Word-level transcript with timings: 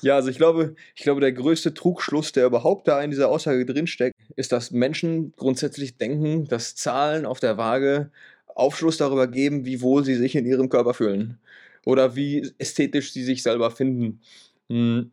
ja, 0.00 0.16
also 0.16 0.28
ich 0.28 0.36
glaube, 0.36 0.74
ich 0.94 1.02
glaube, 1.02 1.20
der 1.20 1.32
größte 1.32 1.74
Trugschluss, 1.74 2.32
der 2.32 2.46
überhaupt 2.46 2.88
da 2.88 3.02
in 3.02 3.10
dieser 3.10 3.28
Aussage 3.28 3.66
drinsteckt, 3.66 4.14
ist, 4.36 4.52
dass 4.52 4.70
Menschen 4.70 5.32
grundsätzlich 5.36 5.96
denken, 5.96 6.46
dass 6.46 6.76
Zahlen 6.76 7.26
auf 7.26 7.40
der 7.40 7.56
Waage 7.56 8.10
Aufschluss 8.46 8.96
darüber 8.96 9.26
geben, 9.26 9.64
wie 9.66 9.82
wohl 9.82 10.04
sie 10.04 10.14
sich 10.14 10.34
in 10.34 10.46
ihrem 10.46 10.68
Körper 10.68 10.94
fühlen 10.94 11.38
oder 11.84 12.16
wie 12.16 12.52
ästhetisch 12.58 13.12
sie 13.12 13.24
sich 13.24 13.42
selber 13.42 13.70
finden. 13.70 14.20
Hm, 14.68 15.10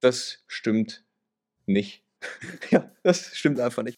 das 0.00 0.42
stimmt 0.46 1.04
nicht. 1.66 2.02
ja, 2.70 2.90
das 3.02 3.36
stimmt 3.36 3.60
einfach 3.60 3.82
nicht. 3.82 3.96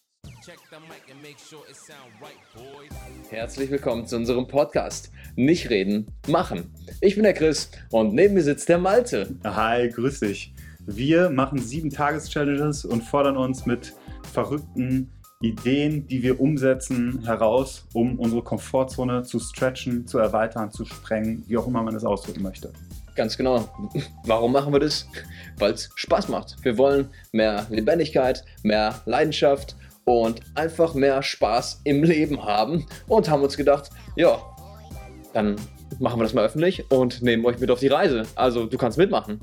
Herzlich 3.29 3.71
willkommen 3.71 4.07
zu 4.07 4.17
unserem 4.17 4.47
Podcast. 4.47 5.11
Nicht 5.37 5.69
reden, 5.69 6.07
machen. 6.27 6.73
Ich 7.03 7.17
bin 7.17 7.25
der 7.25 7.35
Chris 7.35 7.71
und 7.91 8.15
neben 8.15 8.35
mir 8.35 8.43
sitzt 8.43 8.69
der 8.69 8.79
Malte. 8.79 9.35
Hi, 9.45 9.91
grüß 9.91 10.21
dich. 10.21 10.55
Wir 10.87 11.29
machen 11.29 11.59
sieben 11.59 11.91
Tages-Challenges 11.91 12.87
und 12.87 13.03
fordern 13.03 13.37
uns 13.37 13.67
mit 13.67 13.95
verrückten 14.33 15.13
Ideen, 15.43 16.07
die 16.07 16.23
wir 16.23 16.41
umsetzen, 16.41 17.23
heraus, 17.25 17.87
um 17.93 18.19
unsere 18.19 18.43
Komfortzone 18.43 19.23
zu 19.23 19.39
stretchen, 19.39 20.07
zu 20.07 20.19
erweitern, 20.19 20.71
zu 20.71 20.87
sprengen, 20.87 21.45
wie 21.47 21.59
auch 21.59 21.67
immer 21.67 21.83
man 21.83 21.95
es 21.95 22.05
ausdrücken 22.05 22.43
möchte. 22.43 22.73
Ganz 23.15 23.37
genau. 23.37 23.69
Warum 24.25 24.53
machen 24.53 24.73
wir 24.73 24.81
das? 24.81 25.07
Weil 25.59 25.73
es 25.73 25.91
Spaß 25.95 26.29
macht. 26.29 26.57
Wir 26.63 26.79
wollen 26.79 27.09
mehr 27.33 27.67
Lebendigkeit, 27.69 28.45
mehr 28.63 29.03
Leidenschaft 29.05 29.77
und 30.09 30.41
einfach 30.55 30.95
mehr 30.95 31.23
Spaß 31.23 31.83
im 31.85 32.03
Leben 32.03 32.43
haben 32.43 32.87
und 33.09 33.29
haben 33.29 33.43
uns 33.43 33.59
gedacht, 33.59 33.91
ja, 34.17 34.41
dann 35.35 35.57
machen 35.99 36.19
wir 36.19 36.25
das 36.25 36.33
mal 36.33 36.47
öffentlich 36.47 36.91
und 36.91 37.21
nehmen 37.21 37.45
euch 37.45 37.59
mit 37.59 37.71
auf 37.71 37.81
die 37.81 37.89
Reise. 37.89 38.23
Also 38.35 38.67
du 38.67 38.79
kannst 38.79 38.97
mitmachen. 38.97 39.41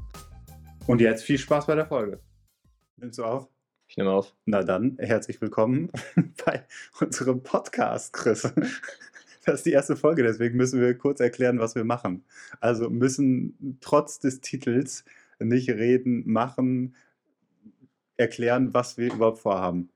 Und 0.88 1.02
jetzt 1.02 1.24
viel 1.24 1.38
Spaß 1.38 1.68
bei 1.68 1.76
der 1.76 1.86
Folge. 1.86 2.20
Nimmst 2.98 3.20
du 3.20 3.26
auf? 3.26 3.48
Ich 3.88 3.96
nehme 3.98 4.10
auf. 4.10 4.34
Na 4.46 4.64
dann, 4.64 4.98
herzlich 4.98 5.40
willkommen 5.40 5.92
bei 6.46 6.66
unserem 7.00 7.44
Podcast, 7.44 8.14
Chris. 8.14 8.52
Das 9.46 9.56
ist 9.56 9.66
die 9.68 9.74
erste 9.74 9.96
Folge, 9.96 10.24
deswegen 10.24 10.58
müssen 10.58 10.82
wir 10.82 10.98
kurz 10.98 11.20
erklären, 11.20 11.60
was 11.60 11.76
wir 11.76 11.84
machen. 11.84 12.26
Also 12.60 12.90
müssen 12.90 13.78
trotz 13.82 14.18
des 14.18 14.42
Titels 14.42 15.06
nicht 15.38 15.70
reden, 15.70 16.24
machen, 16.26 16.96
erklären, 18.18 18.74
was 18.74 18.98
wir 18.98 19.14
überhaupt 19.14 19.38
vorhaben. 19.38 19.90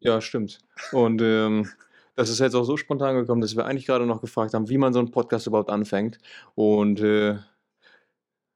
Ja, 0.00 0.20
stimmt. 0.20 0.58
Und 0.92 1.22
ähm, 1.22 1.68
das 2.16 2.28
ist 2.28 2.40
jetzt 2.40 2.54
auch 2.54 2.64
so 2.64 2.76
spontan 2.76 3.16
gekommen, 3.16 3.40
dass 3.40 3.56
wir 3.56 3.64
eigentlich 3.64 3.86
gerade 3.86 4.06
noch 4.06 4.20
gefragt 4.20 4.54
haben, 4.54 4.68
wie 4.68 4.78
man 4.78 4.92
so 4.92 4.98
einen 4.98 5.10
Podcast 5.10 5.46
überhaupt 5.46 5.70
anfängt. 5.70 6.18
Und 6.54 7.00
äh, 7.00 7.38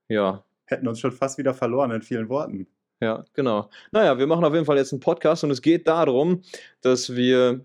ja. 0.09 0.45
Hätten 0.67 0.89
uns 0.89 1.01
schon 1.01 1.13
fast 1.13 1.39
wieder 1.39 1.55
verloren 1.55 1.91
in 1.91 2.03
vielen 2.03 2.29
Worten. 2.29 2.67
Ja, 3.01 3.25
genau. 3.35 3.69
Naja, 3.93 4.19
wir 4.19 4.27
machen 4.27 4.45
auf 4.45 4.55
jeden 4.55 4.65
Fall 4.65 4.79
jetzt 4.79 4.93
einen 4.93 5.01
Podcast 5.01 5.45
und 5.45 5.51
es 5.51 5.61
geht 5.61 5.87
darum, 5.87 6.43
dass 6.81 7.15
wir 7.15 7.65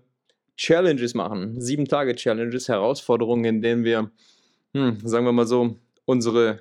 Challenges 0.56 1.14
machen. 1.14 1.60
Sieben 1.60 1.86
Tage 1.86 2.14
Challenges, 2.14 2.68
Herausforderungen, 2.68 3.44
in 3.44 3.62
denen 3.62 3.84
wir, 3.84 4.10
hm, 4.74 4.98
sagen 5.02 5.24
wir 5.24 5.32
mal 5.32 5.46
so, 5.46 5.76
unsere 6.04 6.60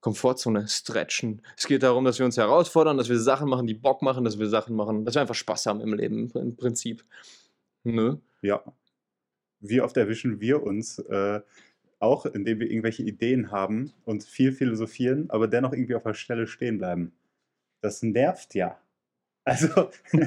Komfortzone 0.00 0.66
stretchen. 0.68 1.42
Es 1.56 1.66
geht 1.66 1.82
darum, 1.82 2.04
dass 2.04 2.18
wir 2.18 2.26
uns 2.26 2.36
herausfordern, 2.36 2.96
dass 2.96 3.08
wir 3.08 3.18
Sachen 3.18 3.48
machen, 3.48 3.66
die 3.66 3.74
Bock 3.74 4.02
machen, 4.02 4.24
dass 4.24 4.38
wir 4.38 4.48
Sachen 4.48 4.74
machen, 4.74 5.04
dass 5.04 5.14
wir 5.14 5.20
einfach 5.20 5.34
Spaß 5.34 5.66
haben 5.66 5.80
im 5.80 5.92
Leben 5.94 6.30
im 6.34 6.56
Prinzip. 6.56 7.04
Ne? 7.84 8.20
Ja. 8.42 8.62
Wie 9.60 9.80
oft 9.80 9.96
erwischen 9.96 10.40
wir 10.40 10.62
uns 10.62 10.98
äh, 11.00 11.40
auch, 11.98 12.26
indem 12.26 12.60
wir 12.60 12.70
irgendwelche 12.70 13.02
Ideen 13.02 13.50
haben 13.50 13.92
und 14.04 14.24
viel 14.24 14.52
philosophieren, 14.52 15.28
aber 15.30 15.48
dennoch 15.48 15.72
irgendwie 15.72 15.94
auf 15.94 16.02
der 16.02 16.14
Stelle 16.14 16.46
stehen 16.46 16.78
bleiben. 16.78 17.12
Das 17.82 18.02
nervt 18.02 18.54
ja. 18.54 18.80
Also 19.44 19.90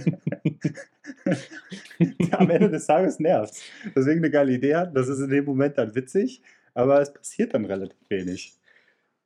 am 2.31 2.49
Ende 2.49 2.71
des 2.71 2.87
Tages 2.87 3.19
nervt 3.19 3.61
Deswegen 3.95 4.19
eine 4.19 4.31
geile 4.31 4.53
Idee 4.53 4.75
hat, 4.75 4.95
das 4.95 5.07
ist 5.07 5.19
in 5.19 5.29
dem 5.29 5.45
Moment 5.45 5.77
dann 5.77 5.93
witzig, 5.93 6.41
aber 6.73 6.99
es 6.99 7.13
passiert 7.13 7.53
dann 7.53 7.65
relativ 7.65 7.99
wenig. 8.09 8.57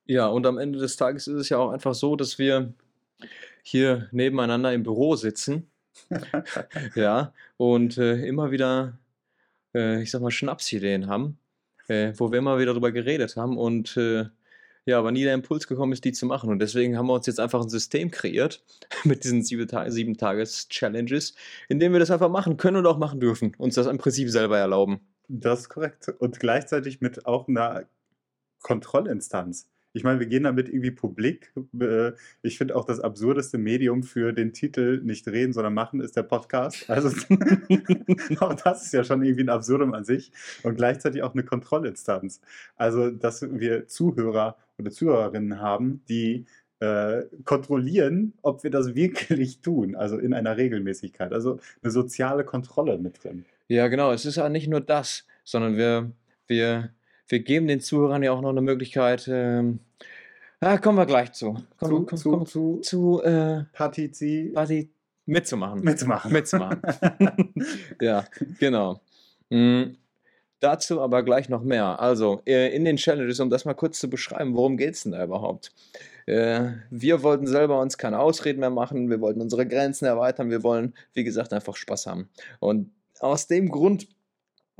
Ja, 0.07 0.27
und 0.27 0.45
am 0.45 0.57
Ende 0.57 0.79
des 0.79 0.95
Tages 0.95 1.27
ist 1.27 1.35
es 1.35 1.49
ja 1.49 1.57
auch 1.57 1.71
einfach 1.71 1.93
so, 1.93 2.15
dass 2.15 2.39
wir 2.39 2.73
hier 3.61 4.07
nebeneinander 4.11 4.73
im 4.73 4.83
Büro 4.83 5.15
sitzen. 5.15 5.69
ja, 6.95 7.33
und 7.57 7.97
äh, 7.97 8.25
immer 8.25 8.51
wieder, 8.51 8.97
äh, 9.75 10.01
ich 10.01 10.11
sag 10.11 10.21
mal, 10.21 10.31
Schnapsideen 10.31 11.07
haben, 11.07 11.37
äh, 11.87 12.13
wo 12.15 12.31
wir 12.31 12.39
immer 12.39 12.57
wieder 12.57 12.71
darüber 12.73 12.91
geredet 12.91 13.35
haben 13.35 13.57
und 13.57 13.97
äh, 13.97 14.25
ja, 14.85 14.97
aber 14.97 15.11
nie 15.11 15.25
der 15.25 15.33
Impuls 15.33 15.67
gekommen 15.67 15.91
ist, 15.91 16.05
die 16.05 16.13
zu 16.13 16.25
machen. 16.25 16.49
Und 16.49 16.59
deswegen 16.59 16.97
haben 16.97 17.07
wir 17.07 17.13
uns 17.13 17.27
jetzt 17.27 17.41
einfach 17.41 17.61
ein 17.61 17.67
System 17.67 18.09
kreiert 18.09 18.63
mit 19.03 19.25
diesen 19.25 19.43
sieben, 19.43 20.17
Tages 20.17 20.69
Challenges, 20.69 21.35
in 21.67 21.79
dem 21.79 21.91
wir 21.91 21.99
das 21.99 22.09
einfach 22.09 22.29
machen 22.29 22.55
können 22.55 22.77
und 22.77 22.85
auch 22.85 22.97
machen 22.97 23.19
dürfen. 23.19 23.53
Uns 23.57 23.75
das 23.75 23.87
im 23.87 23.97
Prinzip 23.97 24.29
selber 24.29 24.57
erlauben. 24.57 25.01
Das 25.27 25.61
ist 25.61 25.69
korrekt. 25.69 26.07
Und 26.19 26.39
gleichzeitig 26.39 27.01
mit 27.01 27.25
auch 27.25 27.49
einer 27.49 27.83
Kontrollinstanz. 28.61 29.67
Ich 29.93 30.03
meine, 30.03 30.19
wir 30.19 30.27
gehen 30.27 30.43
damit 30.43 30.69
irgendwie 30.69 30.91
publik. 30.91 31.51
Äh, 31.79 32.11
ich 32.41 32.57
finde 32.57 32.75
auch 32.75 32.85
das 32.85 32.99
absurdeste 32.99 33.57
Medium 33.57 34.03
für 34.03 34.33
den 34.33 34.53
Titel 34.53 35.01
nicht 35.03 35.27
reden, 35.27 35.53
sondern 35.53 35.73
machen 35.73 36.01
ist 36.01 36.15
der 36.15 36.23
Podcast. 36.23 36.89
Also 36.89 37.09
auch 38.39 38.53
das 38.53 38.85
ist 38.85 38.93
ja 38.93 39.03
schon 39.03 39.23
irgendwie 39.23 39.43
ein 39.43 39.49
Absurdum 39.49 39.93
an 39.93 40.03
sich 40.03 40.31
und 40.63 40.75
gleichzeitig 40.75 41.23
auch 41.23 41.33
eine 41.33 41.43
Kontrollinstanz. 41.43 42.41
Also, 42.75 43.11
dass 43.11 43.41
wir 43.41 43.87
Zuhörer 43.87 44.57
oder 44.77 44.91
Zuhörerinnen 44.91 45.59
haben, 45.59 46.01
die 46.09 46.45
äh, 46.79 47.23
kontrollieren, 47.43 48.33
ob 48.41 48.63
wir 48.63 48.69
das 48.69 48.93
wirklich 48.93 49.61
tun, 49.61 49.95
also 49.95 50.17
in 50.17 50.33
einer 50.33 50.57
Regelmäßigkeit. 50.57 51.33
Also 51.33 51.59
eine 51.81 51.91
soziale 51.91 52.43
Kontrolle 52.43 52.97
mit 52.97 53.23
drin. 53.23 53.45
Ja, 53.67 53.87
genau. 53.87 54.11
Es 54.11 54.25
ist 54.25 54.35
ja 54.35 54.47
nicht 54.49 54.67
nur 54.67 54.81
das, 54.81 55.25
sondern 55.43 55.75
wir, 55.75 56.11
wir, 56.47 56.91
wir 57.27 57.39
geben 57.39 57.67
den 57.67 57.81
Zuhörern 57.81 58.23
ja 58.23 58.31
auch 58.31 58.41
noch 58.41 58.49
eine 58.49 58.61
Möglichkeit, 58.61 59.27
ähm, 59.31 59.79
Ah, 60.59 60.77
kommen 60.79 60.97
wir 60.97 61.05
gleich 61.05 61.33
zu. 61.33 61.55
Komm, 61.77 62.07
zu, 62.07 62.29
komm, 62.29 62.45
zu, 62.45 62.45
zu, 62.45 62.79
zu 62.81 63.21
äh, 63.21 63.63
Partizi. 63.73 64.51
Parti 64.55 64.89
mitzumachen. 65.27 65.81
Mitzumachen. 65.83 66.31
Mitzumachen. 66.31 66.81
ja, 68.01 68.25
genau. 68.59 68.99
Mhm. 69.49 69.97
Dazu 70.59 70.99
aber 70.99 71.21
gleich 71.21 71.49
noch 71.49 71.61
mehr. 71.61 71.99
Also, 71.99 72.41
äh, 72.47 72.75
in 72.75 72.85
den 72.85 72.97
Challenges, 72.97 73.39
um 73.39 73.51
das 73.51 73.65
mal 73.65 73.75
kurz 73.75 73.99
zu 73.99 74.09
beschreiben, 74.09 74.55
worum 74.55 74.77
geht 74.77 74.95
es 74.95 75.03
denn 75.03 75.11
da 75.11 75.23
überhaupt? 75.23 75.71
Äh, 76.25 76.71
wir 76.89 77.21
wollten 77.21 77.45
selber 77.45 77.79
uns 77.79 77.99
keine 77.99 78.17
Ausreden 78.19 78.59
mehr 78.59 78.71
machen, 78.71 79.11
wir 79.11 79.21
wollten 79.21 79.41
unsere 79.41 79.67
Grenzen 79.67 80.05
erweitern, 80.05 80.49
wir 80.49 80.63
wollen, 80.63 80.95
wie 81.13 81.23
gesagt, 81.23 81.53
einfach 81.53 81.75
Spaß 81.75 82.07
haben. 82.07 82.29
Und 82.59 82.89
aus 83.19 83.45
dem 83.45 83.69
Grund 83.69 84.07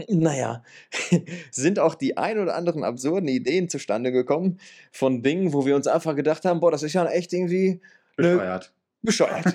naja, 0.08 0.64
sind 1.52 1.80
auch 1.80 1.96
die 1.96 2.18
ein 2.18 2.40
oder 2.40 2.56
anderen 2.56 2.84
absurden 2.84 3.28
Ideen 3.28 3.70
zustande 3.70 4.12
gekommen 4.12 4.60
von 4.92 5.24
Dingen, 5.24 5.54
wo 5.54 5.66
wir 5.66 5.76
uns 5.76 5.88
einfach 5.88 6.16
gedacht 6.16 6.46
haben, 6.46 6.60
boah, 6.60 6.72
das 6.72 6.84
ist 6.84 6.94
ja 6.94 7.06
echt 7.08 7.34
irgendwie 7.34 7.82
bescheuert. 8.16 8.74
Bescheuert. 9.02 9.46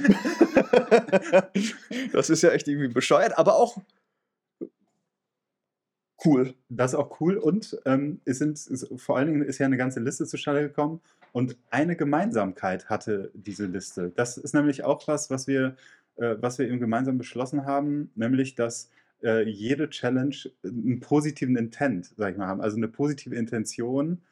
das 2.13 2.31
ist 2.31 2.43
ja 2.43 2.51
echt 2.51 2.69
irgendwie 2.69 2.89
bescheuert, 2.89 3.37
aber 3.39 3.57
auch 3.57 3.77
cool. 6.25 6.55
Das 6.69 6.93
ist 6.93 6.99
auch 6.99 7.21
cool 7.21 7.37
und 7.37 7.79
ähm, 7.85 8.21
es 8.25 8.39
sind 8.39 8.57
es, 8.57 8.89
vor 8.97 9.17
allen 9.17 9.29
Dingen 9.29 9.43
ist 9.43 9.59
ja 9.59 9.67
eine 9.67 9.77
ganze 9.77 10.01
Liste 10.01 10.27
zustande 10.27 10.63
gekommen 10.63 11.01
und 11.33 11.57
eine 11.71 11.97
Gemeinsamkeit 11.97 12.89
hatte 12.89 13.31
diese 13.35 13.67
Liste. 13.67 14.13
Das 14.15 14.37
ist 14.37 14.55
nämlich 14.55 14.85
auch 14.85 15.07
was, 15.09 15.31
was 15.31 15.47
wir, 15.47 15.77
äh, 16.17 16.37
was 16.41 16.59
wir 16.59 16.69
eben 16.69 16.81
gemeinsam 16.81 17.19
beschlossen 17.19 17.65
haben, 17.67 18.11
nämlich 18.15 18.55
dass 18.55 18.91
äh, 19.23 19.49
jede 19.49 19.91
Challenge 19.91 20.37
einen 20.65 21.01
positiven 21.01 21.57
Intent, 21.57 22.13
sag 22.17 22.33
ich 22.33 22.39
mal, 22.39 22.47
haben, 22.47 22.61
also 22.61 22.77
eine 22.77 22.89
positive 22.89 23.35
Intention 23.35 24.23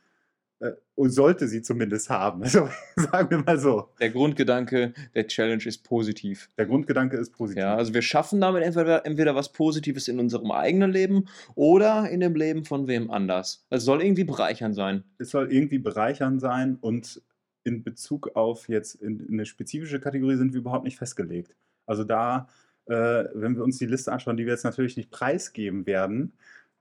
äh, 0.60 0.72
sollte 0.96 1.48
sie 1.48 1.62
zumindest 1.62 2.10
haben. 2.10 2.42
Also 2.50 2.68
sagen 2.96 3.30
wir 3.30 3.38
mal 3.38 3.58
so. 3.58 3.88
Der 4.00 4.10
Grundgedanke 4.10 4.92
der 5.14 5.26
Challenge 5.26 5.64
ist 5.64 5.84
positiv. 5.84 6.48
Der 6.58 6.66
Grundgedanke 6.66 7.16
ist 7.16 7.32
positiv. 7.32 7.62
Ja, 7.62 7.76
also 7.76 7.94
wir 7.94 8.02
schaffen 8.02 8.40
damit 8.40 8.62
entweder, 8.62 9.06
entweder 9.06 9.34
was 9.34 9.52
Positives 9.52 10.08
in 10.08 10.18
unserem 10.18 10.50
eigenen 10.50 10.92
Leben 10.92 11.26
oder 11.54 12.10
in 12.10 12.20
dem 12.20 12.34
Leben 12.34 12.64
von 12.64 12.86
wem 12.88 13.10
anders. 13.10 13.64
Es 13.70 13.84
soll 13.84 14.02
irgendwie 14.02 14.24
bereichern 14.24 14.74
sein. 14.74 15.04
Es 15.18 15.30
soll 15.30 15.50
irgendwie 15.50 15.78
bereichern 15.78 16.38
sein 16.38 16.76
und 16.80 17.22
in 17.64 17.82
Bezug 17.82 18.36
auf 18.36 18.68
jetzt 18.68 18.96
in, 18.96 19.20
in 19.20 19.34
eine 19.34 19.46
spezifische 19.46 20.00
Kategorie 20.00 20.36
sind 20.36 20.52
wir 20.52 20.60
überhaupt 20.60 20.84
nicht 20.84 20.98
festgelegt. 20.98 21.54
Also 21.86 22.04
da 22.04 22.48
äh, 22.90 23.28
wenn 23.34 23.56
wir 23.56 23.64
uns 23.64 23.78
die 23.78 23.86
Liste 23.86 24.12
anschauen, 24.12 24.36
die 24.36 24.44
wir 24.44 24.52
jetzt 24.52 24.64
natürlich 24.64 24.96
nicht 24.96 25.10
preisgeben 25.10 25.86
werden, 25.86 26.32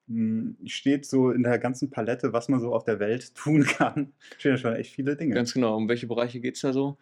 hm, 0.07 0.57
steht 0.65 1.05
so 1.05 1.31
in 1.31 1.43
der 1.43 1.59
ganzen 1.59 1.89
Palette, 1.89 2.33
was 2.33 2.49
man 2.49 2.59
so 2.59 2.73
auf 2.73 2.83
der 2.83 2.99
Welt 2.99 3.35
tun 3.35 3.63
kann, 3.63 4.13
stehen 4.37 4.51
ja 4.51 4.57
schon 4.57 4.75
echt 4.75 4.93
viele 4.93 5.15
Dinge. 5.15 5.35
Ganz 5.35 5.53
genau. 5.53 5.77
Um 5.77 5.87
welche 5.87 6.07
Bereiche 6.07 6.39
geht 6.39 6.55
es 6.55 6.61
da 6.61 6.73
so? 6.73 6.97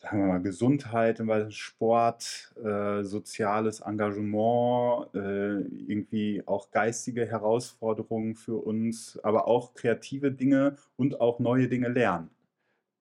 sagen 0.00 0.20
wir 0.20 0.26
mal, 0.26 0.42
Gesundheit, 0.42 1.20
Sport, 1.52 2.54
äh, 2.62 3.02
soziales 3.02 3.80
Engagement, 3.80 5.12
äh, 5.14 5.58
irgendwie 5.88 6.42
auch 6.46 6.70
geistige 6.70 7.26
Herausforderungen 7.26 8.36
für 8.36 8.56
uns, 8.56 9.18
aber 9.22 9.48
auch 9.48 9.74
kreative 9.74 10.30
Dinge 10.30 10.76
und 10.96 11.20
auch 11.20 11.40
neue 11.40 11.68
Dinge 11.68 11.88
lernen. 11.88 12.30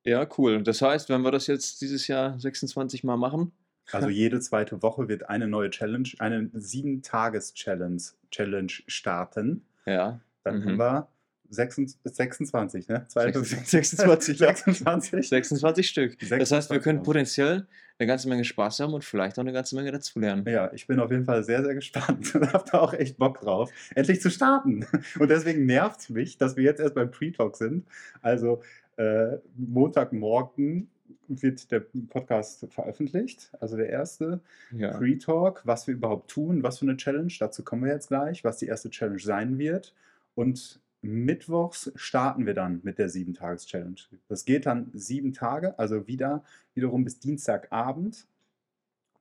Ja, 0.05 0.27
cool. 0.37 0.63
Das 0.63 0.81
heißt, 0.81 1.09
wenn 1.09 1.21
wir 1.21 1.31
das 1.31 1.47
jetzt 1.47 1.81
dieses 1.81 2.07
Jahr 2.07 2.39
26 2.39 3.03
Mal 3.03 3.17
machen, 3.17 3.51
Also 3.91 4.09
jede 4.09 4.39
zweite 4.39 4.81
Woche 4.81 5.07
wird 5.07 5.29
eine 5.29 5.47
neue 5.47 5.69
Challenge, 5.69 6.07
eine 6.19 6.49
Sieben-Tages-Challenge 6.53 8.01
Challenge 8.31 8.71
starten. 8.87 9.65
ja, 9.85 10.19
Dann 10.43 10.63
haben 10.63 10.73
Mhm. 10.73 10.77
wir 10.79 11.07
26, 11.49 11.97
26 12.13 12.87
ne? 12.89 13.05
26, 13.07 13.69
26, 13.69 14.39
ja. 14.39 14.47
26. 14.53 15.29
26 15.29 15.87
Stück. 15.89 16.19
Das 16.19 16.29
heißt, 16.29 16.39
wir 16.39 16.45
26 16.45 16.83
können 16.83 17.03
potenziell 17.03 17.67
eine 17.99 18.07
ganze 18.07 18.27
Menge 18.27 18.43
Spaß 18.43 18.81
haben 18.81 18.93
und 18.93 19.05
vielleicht 19.05 19.37
auch 19.39 19.43
eine 19.43 19.53
ganze 19.53 19.75
Menge 19.75 19.91
dazulernen. 19.93 20.45
Ja, 20.45 20.71
ich 20.73 20.87
bin 20.87 20.99
auf 20.99 21.09
jeden 21.09 21.23
Fall 21.23 21.43
sehr, 21.45 21.63
sehr 21.63 21.73
gespannt 21.73 22.35
und 22.35 22.51
habe 22.51 22.65
da 22.69 22.79
auch 22.79 22.93
echt 22.93 23.17
Bock 23.17 23.39
drauf, 23.39 23.71
endlich 23.95 24.19
zu 24.21 24.29
starten. 24.29 24.85
Und 25.19 25.29
deswegen 25.29 25.65
nervt 25.65 26.01
es 26.01 26.09
mich, 26.09 26.37
dass 26.37 26.57
wir 26.57 26.63
jetzt 26.65 26.79
erst 26.81 26.95
beim 26.95 27.09
Pre-Talk 27.11 27.55
sind. 27.55 27.85
Also 28.21 28.61
äh, 28.97 29.37
Montagmorgen 29.55 30.89
wird 31.27 31.71
der 31.71 31.81
Podcast 32.09 32.65
veröffentlicht, 32.69 33.51
also 33.59 33.77
der 33.77 33.89
erste 33.89 34.41
Ja. 34.71 34.97
Pre-Talk, 34.97 35.61
was 35.65 35.87
wir 35.87 35.93
überhaupt 35.93 36.31
tun, 36.31 36.63
was 36.63 36.79
für 36.79 36.85
eine 36.85 36.97
Challenge, 36.97 37.31
dazu 37.39 37.63
kommen 37.63 37.83
wir 37.83 37.91
jetzt 37.91 38.07
gleich, 38.07 38.43
was 38.43 38.57
die 38.57 38.67
erste 38.67 38.89
Challenge 38.89 39.19
sein 39.19 39.57
wird. 39.57 39.93
Und 40.35 40.79
mittwochs 41.01 41.91
starten 41.95 42.45
wir 42.45 42.53
dann 42.53 42.79
mit 42.83 42.97
der 42.97 43.09
Sieben-Tages-Challenge. 43.09 44.01
Das 44.27 44.45
geht 44.45 44.65
dann 44.65 44.91
sieben 44.93 45.33
Tage, 45.33 45.77
also 45.79 46.07
wieder 46.07 46.43
wiederum 46.73 47.03
bis 47.03 47.19
Dienstagabend 47.19 48.27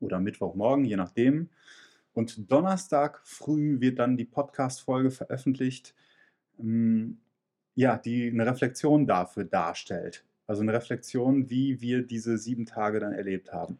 oder 0.00 0.20
Mittwochmorgen, 0.20 0.84
je 0.84 0.96
nachdem. 0.96 1.48
Und 2.12 2.50
Donnerstag 2.50 3.20
früh 3.24 3.80
wird 3.80 3.98
dann 3.98 4.16
die 4.16 4.24
Podcast-Folge 4.24 5.10
veröffentlicht, 5.10 5.94
ähm, 6.58 7.18
ja, 7.74 7.98
die 7.98 8.30
eine 8.30 8.46
Reflexion 8.46 9.06
dafür 9.06 9.44
darstellt. 9.44 10.24
Also 10.46 10.62
eine 10.62 10.72
Reflexion, 10.72 11.50
wie 11.50 11.80
wir 11.80 12.02
diese 12.02 12.38
sieben 12.38 12.66
Tage 12.66 13.00
dann 13.00 13.12
erlebt 13.12 13.52
haben. 13.52 13.78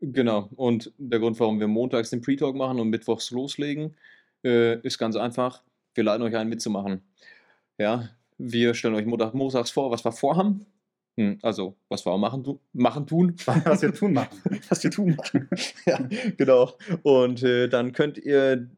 Genau. 0.00 0.48
Und 0.54 0.92
der 0.98 1.18
Grund, 1.18 1.38
warum 1.40 1.58
wir 1.58 1.66
montags 1.68 2.10
den 2.10 2.20
Pre-Talk 2.20 2.54
machen 2.54 2.78
und 2.78 2.88
mittwochs 2.88 3.30
loslegen, 3.32 3.96
äh, 4.44 4.78
ist 4.80 4.98
ganz 4.98 5.16
einfach. 5.16 5.64
Wir 5.94 6.04
laden 6.04 6.22
euch 6.22 6.36
ein, 6.36 6.48
mitzumachen. 6.48 7.02
Ja, 7.78 8.08
wir 8.38 8.74
stellen 8.74 8.94
euch 8.94 9.06
Montag, 9.06 9.34
montags 9.34 9.70
vor, 9.72 9.90
was 9.90 10.04
wir 10.04 10.12
vorhaben. 10.12 10.66
Hm, 11.16 11.40
Also, 11.42 11.74
was 11.88 12.06
wir 12.06 12.12
auch 12.12 12.18
machen, 12.18 12.44
tu- 12.44 12.60
machen 12.72 13.04
tun. 13.08 13.34
Was 13.64 13.82
wir 13.82 13.92
tun 13.92 14.12
machen. 14.12 14.38
was 14.68 14.84
wir 14.84 14.90
tun 14.92 15.16
machen. 15.16 15.48
ja, 15.84 15.98
genau. 16.36 16.72
Und 17.02 17.42
äh, 17.42 17.68
dann 17.68 17.90
könnt 17.90 18.18
ihr, 18.18 18.68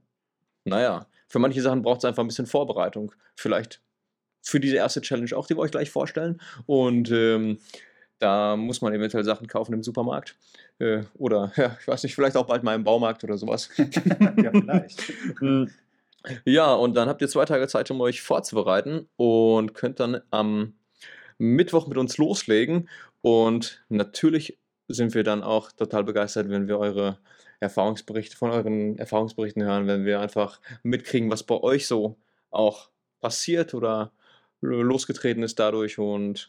naja, 0.65 1.07
für 1.29 1.39
manche 1.39 1.61
Sachen 1.61 1.83
braucht 1.83 1.99
es 1.99 2.07
einfach 2.07 2.25
ein 2.25 2.29
bisschen 2.29 2.47
Vorbereitung. 2.47 3.13
Vielleicht 3.37 3.83
für 4.43 4.61
diese 4.61 4.77
erste 4.77 5.01
Challenge 5.01 5.37
auch, 5.37 5.47
die 5.47 5.57
wir 5.57 5.61
euch 5.61 5.71
gleich 5.71 5.91
vorstellen. 5.91 6.41
Und 6.67 7.11
ähm, 7.11 7.59
da 8.19 8.57
muss 8.57 8.83
man 8.83 8.93
eventuell 8.93 9.25
Sachen 9.25 9.47
kaufen 9.47 9.73
im 9.73 9.83
Supermarkt. 9.83 10.37
Äh, 10.79 11.03
oder, 11.19 11.53
ja, 11.57 11.77
ich 11.81 11.89
weiß 11.89 12.03
nicht, 12.03 12.15
vielleicht 12.15 12.37
auch 12.37 12.47
bald 12.47 12.63
mal 12.63 12.75
im 12.75 12.85
Baumarkt 12.85 13.25
oder 13.25 13.37
sowas. 13.39 13.71
ja, 13.77 14.51
vielleicht. 14.51 15.13
Mm. 15.41 15.65
Ja, 16.45 16.75
und 16.75 16.95
dann 16.97 17.09
habt 17.09 17.23
ihr 17.23 17.29
zwei 17.29 17.47
Tage 17.47 17.67
Zeit, 17.67 17.91
um 17.91 18.01
euch 18.03 18.21
vorzubereiten 18.21 19.09
und 19.17 19.73
könnt 19.73 20.01
dann 20.01 20.21
am 20.31 20.75
Mittwoch 21.39 21.87
mit 21.87 21.97
uns 21.97 22.19
loslegen. 22.19 22.91
Und 23.23 23.83
natürlich 23.89 24.59
sind 24.89 25.15
wir 25.15 25.25
dann 25.25 25.43
auch 25.43 25.73
total 25.73 26.05
begeistert, 26.05 26.51
wenn 26.51 26.69
wir 26.69 26.79
eure 26.79 27.19
Erfahrungsberichte 27.61 28.37
von 28.37 28.51
euren 28.51 28.99
Erfahrungsberichten 28.99 29.63
hören, 29.63 29.87
wenn 29.87 30.05
wir 30.05 30.21
einfach 30.21 30.61
mitkriegen, 30.83 31.31
was 31.31 31.43
bei 31.43 31.57
euch 31.57 31.87
so 31.87 32.17
auch 32.51 32.91
passiert 33.21 33.75
oder 33.75 34.13
losgetreten 34.61 35.43
ist 35.43 35.59
dadurch. 35.59 35.99
Und 35.99 36.49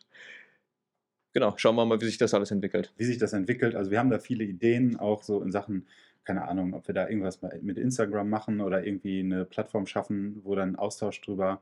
genau, 1.33 1.53
schauen 1.57 1.75
wir 1.75 1.85
mal, 1.85 2.01
wie 2.01 2.05
sich 2.05 2.17
das 2.17 2.33
alles 2.33 2.51
entwickelt. 2.51 2.93
Wie 2.97 3.05
sich 3.05 3.17
das 3.17 3.33
entwickelt. 3.33 3.75
Also 3.75 3.91
wir 3.91 3.99
haben 3.99 4.09
da 4.09 4.19
viele 4.19 4.43
Ideen, 4.43 4.97
auch 4.97 5.23
so 5.23 5.41
in 5.41 5.51
Sachen, 5.51 5.87
keine 6.23 6.47
Ahnung, 6.47 6.73
ob 6.73 6.87
wir 6.87 6.93
da 6.95 7.07
irgendwas 7.07 7.41
mal 7.41 7.57
mit 7.61 7.77
Instagram 7.77 8.29
machen 8.29 8.61
oder 8.61 8.85
irgendwie 8.85 9.19
eine 9.19 9.45
Plattform 9.45 9.87
schaffen, 9.87 10.41
wo 10.43 10.55
dann 10.55 10.75
Austausch 10.75 11.19
drüber 11.21 11.61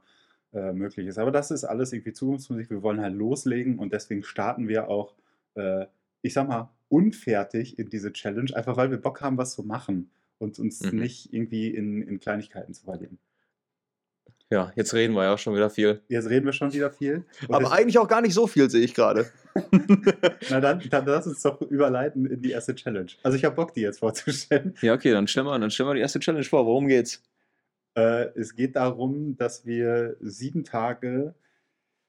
äh, 0.54 0.74
möglich 0.74 1.08
ist. 1.08 1.18
Aber 1.18 1.32
das 1.32 1.52
ist 1.52 1.64
alles 1.64 1.94
irgendwie 1.94 2.14
Zukunftsmusik. 2.14 2.70
Wir 2.70 2.82
wollen 2.82 3.00
halt 3.02 3.16
loslegen 3.16 3.80
und 3.80 3.94
deswegen 3.94 4.24
starten 4.24 4.68
wir 4.68 4.90
auch, 4.90 5.16
äh, 5.56 5.86
ich 6.22 6.34
sag 6.34 6.48
mal, 6.48 6.70
unfertig 6.90 7.78
in 7.78 7.90
diese 7.90 8.12
Challenge, 8.12 8.54
einfach 8.56 8.76
weil 8.76 8.90
wir 8.90 8.98
Bock 8.98 9.22
haben, 9.22 9.38
was 9.38 9.54
zu 9.54 9.64
machen 9.64 10.10
und 10.40 10.58
uns 10.60 10.82
Mhm. 10.82 11.00
nicht 11.00 11.32
irgendwie 11.34 11.70
in, 11.70 12.02
in 12.02 12.20
Kleinigkeiten 12.20 12.74
zu 12.74 12.84
verlieren. 12.86 13.20
Ja, 14.52 14.72
jetzt 14.76 14.96
reden 14.96 15.14
wir 15.14 15.24
ja 15.24 15.34
auch 15.36 15.38
schon 15.38 15.54
wieder 15.54 15.70
viel. 15.70 16.02
Jetzt 16.08 16.28
reden 16.28 16.46
wir 16.48 16.54
schon 16.54 16.74
wieder 16.74 16.90
viel. 16.90 17.24
Und 17.48 17.54
Aber 17.54 17.72
eigentlich 17.72 18.00
auch 18.00 18.08
gar 18.08 18.22
nicht 18.22 18.34
so 18.34 18.48
viel, 18.48 18.68
sehe 18.70 18.84
ich 18.84 18.96
gerade. 18.96 19.28
na 20.50 20.60
dann, 20.60 20.82
dann 20.90 21.06
lass 21.06 21.28
uns 21.28 21.44
doch 21.44 21.62
überleiten 21.62 22.26
in 22.26 22.42
die 22.42 22.52
erste 22.52 22.74
Challenge. 22.74 23.12
Also 23.22 23.38
ich 23.38 23.46
habe 23.46 23.56
Bock, 23.56 23.74
die 23.74 23.82
jetzt 23.82 24.00
vorzustellen. 24.00 24.74
Ja, 24.82 24.94
okay, 24.94 25.12
dann 25.12 25.28
stellen 25.28 25.46
wir, 25.46 25.60
dann 25.60 25.70
stellen 25.70 25.90
wir 25.90 25.94
die 25.94 26.02
erste 26.02 26.20
Challenge 26.20 26.44
vor. 26.44 26.66
Worum 26.66 26.88
geht's? 26.88 27.22
Äh, 27.96 28.30
es 28.36 28.56
geht 28.56 28.76
darum, 28.76 29.38
dass 29.38 29.68
wir 29.68 30.18
sieben 30.20 30.64
Tage, 30.64 31.36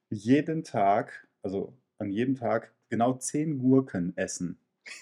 jeden 0.08 0.64
Tag, 0.64 1.28
also 1.42 1.74
an 1.98 2.10
jedem 2.10 2.36
Tag, 2.36 2.72
genau 2.88 3.14
zehn 3.14 3.58
Gurken 3.58 4.16
essen. 4.16 4.58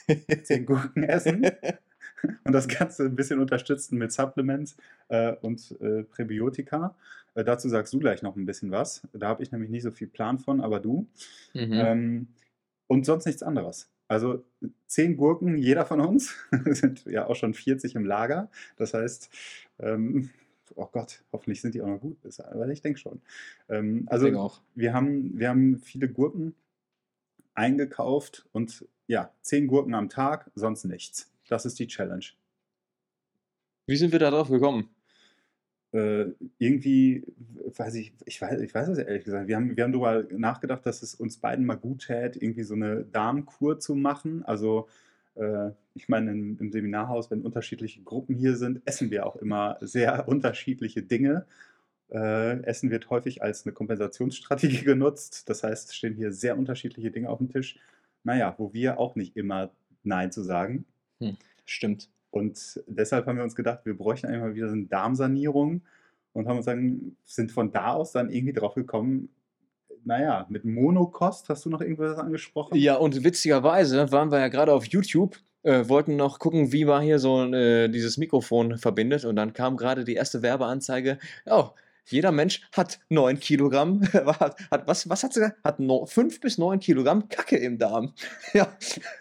Zehn 0.43 0.67
Gurken 0.67 1.05
essen 1.05 1.47
und 2.45 2.53
das 2.53 2.69
Ganze 2.69 3.05
ein 3.05 3.17
bisschen 3.17 3.41
unterstützen 3.41 3.99
mit 3.99 4.13
Supplements 4.13 4.77
äh, 5.09 5.35
und 5.37 5.77
äh, 5.81 6.05
Präbiotika. 6.05 6.95
Äh, 7.35 7.45
dazu 7.45 7.69
sagst 7.69 7.93
du 7.93 7.99
gleich 7.99 8.23
noch 8.23 8.37
ein 8.37 8.47
bisschen 8.47 8.71
was. 8.71 9.07
Da 9.13 9.29
habe 9.29 9.43
ich 9.43 9.53
nämlich 9.53 9.71
nicht 9.71 9.83
so 9.83 9.91
viel 9.91 10.09
Plan 10.09 10.39
von, 10.39 10.61
aber 10.61 10.81
du. 10.81 11.07
Mhm. 11.55 11.73
Ähm, 11.73 12.29
und 12.87 13.05
sonst 13.05 13.27
nichts 13.27 13.43
anderes. 13.43 13.91
Also 14.09 14.43
zehn 14.87 15.17
Gurken, 15.17 15.59
jeder 15.59 15.85
von 15.85 16.01
uns, 16.01 16.35
sind 16.65 17.05
ja 17.05 17.27
auch 17.27 17.37
schon 17.37 17.53
40 17.53 17.95
im 17.95 18.07
Lager. 18.07 18.51
Das 18.77 18.95
heißt, 18.95 19.29
ähm, 19.81 20.31
oh 20.75 20.89
Gott, 20.91 21.23
hoffentlich 21.33 21.61
sind 21.61 21.75
die 21.75 21.83
auch 21.83 21.89
noch 21.89 22.01
gut, 22.01 22.17
aber 22.39 22.69
ich 22.69 22.81
denke 22.81 22.99
schon. 22.99 23.21
Ähm, 23.69 24.07
also 24.09 24.25
denke 24.25 24.41
auch. 24.41 24.63
wir 24.75 24.95
haben, 24.95 25.39
wir 25.39 25.51
haben 25.51 25.79
viele 25.79 26.09
Gurken 26.09 26.55
eingekauft 27.55 28.47
und 28.53 28.87
ja, 29.07 29.33
zehn 29.43 29.67
Gurken 29.67 29.95
am 29.95 30.09
Tag, 30.09 30.51
sonst 30.55 30.85
nichts. 30.85 31.31
Das 31.49 31.67
ist 31.67 31.79
die 31.79 31.87
Challenge. 31.87 32.25
Wie 33.87 33.97
sind 33.97 34.13
wir 34.13 34.19
da 34.19 34.31
drauf 34.31 34.49
gekommen? 34.49 34.91
äh, 35.93 36.27
irgendwie, 36.59 37.25
weiß 37.77 37.95
ich, 37.95 38.13
ich 38.27 38.41
weiß, 38.41 38.61
ich 38.61 38.75
weiß 38.75 38.89
es 38.89 38.99
ehrlich 38.99 39.25
gesagt, 39.25 39.49
wir 39.49 39.57
haben, 39.57 39.77
wir 39.77 39.85
haben 39.85 39.93
darüber 39.93 40.25
nachgedacht, 40.37 40.85
dass 40.87 41.03
es 41.03 41.15
uns 41.15 41.39
beiden 41.39 41.65
mal 41.65 41.77
gut 41.77 42.07
täte, 42.07 42.39
irgendwie 42.41 42.63
so 42.65 42.75
eine 42.75 43.05
Darmkur 43.05 43.79
zu 43.79 43.95
machen. 43.95 44.45
Also, 44.45 44.89
äh, 45.35 45.71
ich 45.95 46.09
meine, 46.09 46.33
im, 46.33 46.59
im 46.61 46.73
Seminarhaus, 46.73 47.31
wenn 47.31 47.43
unterschiedliche 47.43 48.03
Gruppen 48.03 48.35
hier 48.37 48.57
sind, 48.57 48.83
essen 48.85 49.11
wir 49.11 49.27
auch 49.27 49.37
immer 49.37 49.79
sehr 49.81 50.29
unterschiedliche 50.29 51.03
Dinge. 51.03 51.47
Äh, 52.11 52.63
Essen 52.65 52.91
wird 52.91 53.11
häufig 53.11 53.43
als 53.43 53.67
eine 53.67 53.73
Kompensationsstrategie 53.73 54.83
genutzt. 54.85 55.49
Das 55.49 55.63
heißt, 55.63 55.91
es 55.91 55.97
stehen 55.97 56.15
hier 56.15 56.33
sehr 56.33 56.59
unterschiedliche 56.59 57.11
Dinge 57.11 57.31
auf 57.31 57.39
dem 57.39 57.51
Tisch. 57.51 57.79
Naja, 58.25 58.55
wo 58.59 58.73
wir 58.75 58.99
auch 58.99 59.17
nicht 59.17 59.37
immer 59.37 59.71
Nein 60.03 60.33
zu 60.33 60.43
sagen. 60.43 60.85
Stimmt. 61.65 62.09
Und 62.31 62.83
deshalb 62.87 63.27
haben 63.27 63.37
wir 63.37 63.45
uns 63.45 63.55
gedacht, 63.55 63.81
wir 63.85 63.97
bräuchten 63.97 64.27
eigentlich 64.27 64.41
mal 64.41 64.55
wieder 64.55 64.69
so 64.69 64.75
eine 64.75 64.87
Darmsanierung 64.87 65.83
und 66.33 66.47
haben 66.47 66.57
uns 66.59 66.67
dann, 66.67 67.17
sind 67.25 67.53
von 67.53 67.73
da 67.73 67.95
aus 67.95 68.13
dann 68.13 68.31
irgendwie 68.31 68.53
drauf 68.53 68.75
gekommen, 68.75 69.31
naja, 70.05 70.47
mit 70.49 70.65
Monokost 70.65 71.49
hast 71.49 71.65
du 71.65 71.71
noch 71.71 71.81
irgendwas 71.81 72.19
angesprochen? 72.19 72.77
Ja, 72.77 72.97
und 72.97 73.25
witzigerweise 73.25 74.11
waren 74.13 74.31
wir 74.31 74.39
ja 74.39 74.49
gerade 74.49 74.73
auf 74.73 74.87
YouTube, 74.87 75.37
äh, 75.63 75.89
wollten 75.89 76.17
noch 76.17 76.39
gucken, 76.39 76.73
wie 76.73 76.85
man 76.85 77.03
hier 77.03 77.19
so 77.19 77.45
äh, 77.45 77.89
dieses 77.89 78.17
Mikrofon 78.17 78.79
verbindet. 78.79 79.25
Und 79.25 79.37
dann 79.37 79.53
kam 79.53 79.77
gerade 79.77 80.05
die 80.05 80.15
erste 80.15 80.43
Werbeanzeige. 80.43 81.19
Oh, 81.47 81.71
jeder 82.11 82.33
Mensch 82.33 82.63
hat 82.73 83.01
9 83.09 83.39
Kilogramm, 83.39 84.03
hat, 84.13 84.57
hat, 84.71 84.87
was, 84.87 85.09
was 85.09 85.23
hat 85.23 85.33
sie 85.33 85.41
gesagt? 85.41 85.59
Hat 85.65 85.81
no, 85.81 86.07
5 86.07 86.41
bis 86.41 86.59
9 86.59 86.81
Kilogramm 86.81 87.29
Kacke 87.29 87.57
im 87.57 87.79
Darm. 87.79 88.15
ja. 88.53 88.69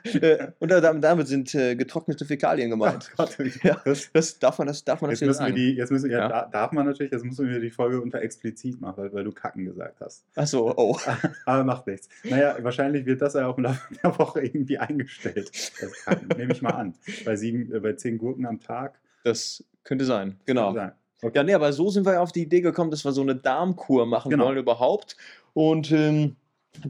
Äh, 0.04 0.52
und 0.60 0.72
da, 0.72 0.82
damit 0.94 1.28
sind 1.28 1.54
äh, 1.56 1.76
getrocknete 1.76 2.26
Fäkalien 2.26 2.70
gemeint. 2.70 3.12
Oh 3.20 3.26
Gott, 3.26 3.38
Ja. 3.64 3.82
das, 3.84 4.10
Das, 4.14 4.40
darf 4.40 4.58
man 4.60 4.68
das, 4.68 4.84
darf 4.84 5.02
man 5.02 5.10
jetzt 5.10 5.20
hier 5.20 5.28
müssen 5.28 5.56
die, 5.56 5.74
jetzt 5.74 5.92
müssen, 5.92 6.10
ja, 6.10 6.20
Ja. 6.20 6.28
Da, 6.28 6.46
darf 6.46 6.72
man 6.72 6.86
natürlich, 6.86 7.12
jetzt 7.12 7.26
müssen 7.26 7.50
wir 7.50 7.60
die 7.60 7.70
Folge 7.70 8.02
unter 8.02 8.22
explizit 8.22 8.80
machen, 8.80 8.96
weil, 8.98 9.14
weil 9.14 9.24
du 9.24 9.32
Kacken 9.32 9.66
gesagt 9.66 10.00
hast. 10.02 10.26
Achso, 10.36 10.74
oh. 10.76 10.98
Aber 11.46 11.64
macht 11.64 11.88
nichts. 11.88 12.10
Naja, 12.24 12.58
wahrscheinlich 12.62 13.06
wird 13.06 13.22
das 13.22 13.34
ja 13.34 13.48
auch 13.48 13.58
im 13.58 13.64
Laufe 13.64 13.94
der 14.04 14.18
Woche 14.18 14.42
irgendwie 14.42 14.78
eingestellt. 14.78 15.52
Das 15.82 15.94
Kacken, 16.06 16.28
nehme 16.38 16.54
ich 16.54 16.62
mal 16.62 16.72
an. 16.72 16.94
Bei, 17.26 17.36
sieben, 17.36 17.74
äh, 17.74 17.80
bei 17.80 17.94
zehn 17.94 18.18
Gurken 18.18 18.46
am 18.46 18.60
Tag. 18.60 19.00
Das 19.24 19.64
könnte 19.84 20.06
sein, 20.06 20.38
genau. 20.46 20.68
kann 20.68 20.76
sein. 20.76 20.92
Ja, 21.34 21.44
nee, 21.44 21.54
aber 21.54 21.74
so 21.74 21.90
sind 21.90 22.06
wir 22.06 22.14
ja 22.14 22.22
auf 22.22 22.32
die 22.32 22.44
Idee 22.44 22.62
gekommen, 22.62 22.92
dass 22.92 23.04
wir 23.04 23.12
so 23.12 23.22
eine 23.22 23.36
Darmkur 23.36 24.06
machen 24.06 24.30
Genau. 24.30 24.46
wollen 24.46 24.58
überhaupt. 24.58 25.18
Und 25.54 25.92
ähm, 25.92 26.36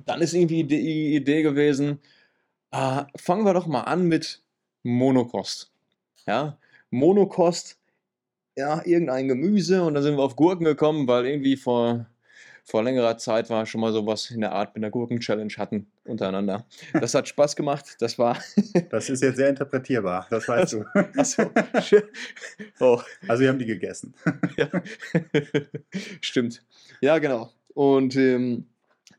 dann 0.05 0.21
ist 0.21 0.33
irgendwie 0.33 0.63
die 0.65 1.15
Idee 1.15 1.41
gewesen, 1.43 1.99
Äh, 2.71 3.03
fangen 3.15 3.45
wir 3.45 3.53
doch 3.53 3.65
mal 3.67 3.83
an 3.83 4.07
mit 4.09 4.41
Monokost. 4.83 5.71
Ja, 6.27 6.57
Monokost, 6.89 7.79
ja, 8.57 8.81
irgendein 8.85 9.29
Gemüse 9.29 9.83
und 9.83 9.93
dann 9.93 10.03
sind 10.03 10.17
wir 10.17 10.23
auf 10.23 10.35
Gurken 10.35 10.65
gekommen, 10.65 11.07
weil 11.07 11.25
irgendwie 11.25 11.55
vor, 11.55 12.07
vor 12.67 12.83
längerer 12.83 13.17
Zeit 13.17 13.49
war 13.49 13.65
schon 13.65 13.79
mal 13.79 13.93
sowas 13.93 14.29
in 14.29 14.41
der 14.41 14.51
Art 14.51 14.75
mit 14.75 14.83
einer 14.83 14.91
Gurken-Challenge 14.91 15.53
hatten 15.57 15.87
untereinander. 16.03 16.65
Das 16.91 17.13
hat 17.13 17.25
Spaß 17.25 17.55
gemacht, 17.55 17.95
das 17.99 18.19
war... 18.19 18.37
Das 18.89 19.09
ist 19.09 19.23
jetzt 19.23 19.37
sehr 19.37 19.47
interpretierbar, 19.49 20.27
das 20.29 20.49
weißt 20.49 20.73
du. 20.73 20.85
Achso, 21.15 21.43
oh. 22.81 22.99
Also 23.25 23.41
wir 23.41 23.49
haben 23.49 23.59
die 23.59 23.65
gegessen. 23.65 24.13
Ja. 24.57 24.69
Stimmt. 26.21 26.61
Ja, 26.99 27.17
genau. 27.19 27.51
Und 27.73 28.17
ähm, 28.17 28.65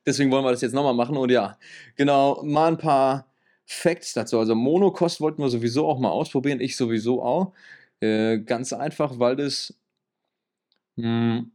deswegen 0.04 0.30
wollen 0.30 0.44
wir 0.44 0.50
das 0.50 0.60
jetzt 0.60 0.74
nochmal 0.74 0.94
machen. 0.94 1.16
Und 1.16 1.30
ja, 1.30 1.58
genau, 1.96 2.42
mal 2.44 2.68
ein 2.68 2.78
paar 2.78 3.32
Facts 3.64 4.12
dazu. 4.12 4.38
Also 4.38 4.54
Monokost 4.54 5.22
wollten 5.22 5.40
wir 5.40 5.48
sowieso 5.48 5.86
auch 5.88 5.98
mal 5.98 6.10
ausprobieren, 6.10 6.60
ich 6.60 6.76
sowieso 6.76 7.22
auch. 7.22 7.54
Äh, 8.00 8.40
ganz 8.40 8.74
einfach, 8.74 9.18
weil 9.18 9.36
das 9.36 9.74
mh, 10.96 11.38
hm, 11.38 11.52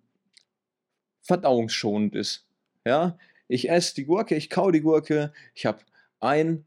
verdauungsschonend 1.23 2.15
ist. 2.15 2.45
Ja, 2.85 3.17
ich 3.47 3.69
esse 3.69 3.95
die 3.95 4.05
Gurke, 4.05 4.35
ich 4.35 4.49
kau 4.49 4.71
die 4.71 4.81
Gurke, 4.81 5.33
ich 5.55 5.65
habe 5.65 5.79
ein 6.19 6.65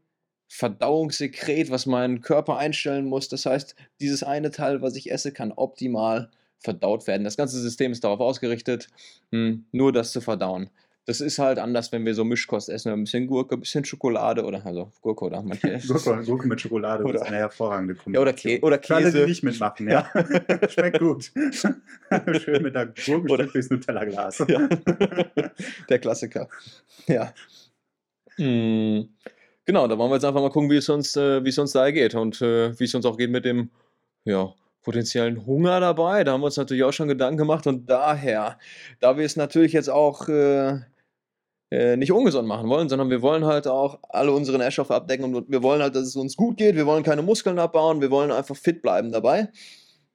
Verdauungssekret, 0.49 1.69
was 1.71 1.85
mein 1.85 2.21
Körper 2.21 2.57
einstellen 2.57 3.05
muss. 3.05 3.27
Das 3.27 3.45
heißt, 3.45 3.75
dieses 3.99 4.23
eine 4.23 4.51
Teil, 4.51 4.81
was 4.81 4.95
ich 4.95 5.11
esse, 5.11 5.31
kann 5.31 5.51
optimal 5.51 6.31
verdaut 6.59 7.05
werden. 7.07 7.23
Das 7.23 7.37
ganze 7.37 7.59
System 7.59 7.91
ist 7.91 8.03
darauf 8.03 8.19
ausgerichtet, 8.19 8.87
hm, 9.31 9.65
nur 9.71 9.91
das 9.91 10.11
zu 10.11 10.21
verdauen. 10.21 10.69
Das 11.09 11.21
ist 11.21 11.39
halt 11.39 11.57
anders, 11.57 11.93
wenn 11.93 12.05
wir 12.05 12.13
so 12.13 12.25
Mischkost 12.25 12.67
essen. 12.67 12.91
Ein 12.91 13.05
bisschen 13.05 13.27
Gurke, 13.27 13.55
ein 13.55 13.61
bisschen 13.61 13.85
Schokolade 13.85 14.43
oder 14.43 14.65
also 14.65 14.91
Gurke 15.01 15.23
oder 15.23 15.41
manche. 15.41 15.79
Gurke, 15.87 16.23
Gurke 16.25 16.47
mit 16.49 16.59
Schokolade 16.59 17.05
Oder- 17.05 17.21
ist 17.21 17.27
eine 17.27 17.37
hervorragende 17.37 17.93
Ja, 17.93 18.19
oder, 18.19 18.33
Kombination. 18.33 18.53
Kä 18.59 18.61
oder 18.61 18.83
Für 18.83 18.95
alle, 18.95 19.05
die 19.05 19.11
Käse. 19.13 19.25
nicht 19.25 19.43
mitmachen, 19.43 19.89
ja. 19.89 20.11
Schmeckt 20.69 20.99
gut. 20.99 21.31
Schön 22.41 22.61
mit 22.61 22.75
der 22.75 22.87
Gurke 22.87 23.31
Oder- 23.31 23.45
durchs 23.45 23.69
Nutella-Glas. 23.69 24.43
Ja. 24.49 24.67
Der 25.89 25.99
Klassiker. 25.99 26.49
Ja. 27.07 27.33
Hm. 28.35 29.07
Genau, 29.63 29.87
da 29.87 29.97
wollen 29.97 30.11
wir 30.11 30.15
jetzt 30.15 30.25
einfach 30.25 30.41
mal 30.41 30.49
gucken, 30.49 30.69
wie 30.69 30.75
es 30.77 30.89
uns, 30.89 31.15
äh, 31.15 31.41
wie 31.45 31.49
es 31.49 31.57
uns 31.57 31.71
da 31.71 31.89
geht 31.89 32.15
und 32.15 32.41
äh, 32.41 32.77
wie 32.77 32.83
es 32.83 32.93
uns 32.93 33.05
auch 33.05 33.15
geht 33.17 33.31
mit 33.31 33.45
dem 33.45 33.69
ja, 34.25 34.53
potenziellen 34.83 35.45
Hunger 35.45 35.79
dabei. 35.79 36.25
Da 36.25 36.33
haben 36.33 36.41
wir 36.41 36.45
uns 36.47 36.57
natürlich 36.57 36.83
auch 36.83 36.91
schon 36.91 37.07
Gedanken 37.07 37.37
gemacht 37.37 37.65
und 37.65 37.89
daher, 37.89 38.59
da 38.99 39.17
wir 39.17 39.25
es 39.25 39.37
natürlich 39.37 39.71
jetzt 39.71 39.89
auch 39.89 40.27
äh, 40.27 40.79
nicht 41.69 42.13
ungesund 42.13 42.47
machen 42.47 42.69
wollen, 42.69 42.87
sondern 42.87 43.09
wir 43.09 43.21
wollen 43.21 43.43
halt 43.43 43.67
auch 43.67 43.99
alle 44.07 44.31
unsere 44.31 44.57
Nährstoffe 44.57 44.91
abdecken 44.91 45.35
und 45.35 45.49
wir 45.49 45.61
wollen 45.63 45.81
halt, 45.81 45.95
dass 45.95 46.07
es 46.07 46.15
uns 46.15 46.37
gut 46.37 46.55
geht. 46.57 46.75
Wir 46.75 46.85
wollen 46.85 47.03
keine 47.03 47.21
Muskeln 47.21 47.59
abbauen, 47.59 47.99
wir 47.99 48.09
wollen 48.09 48.31
einfach 48.31 48.55
fit 48.55 48.81
bleiben 48.81 49.11
dabei. 49.11 49.49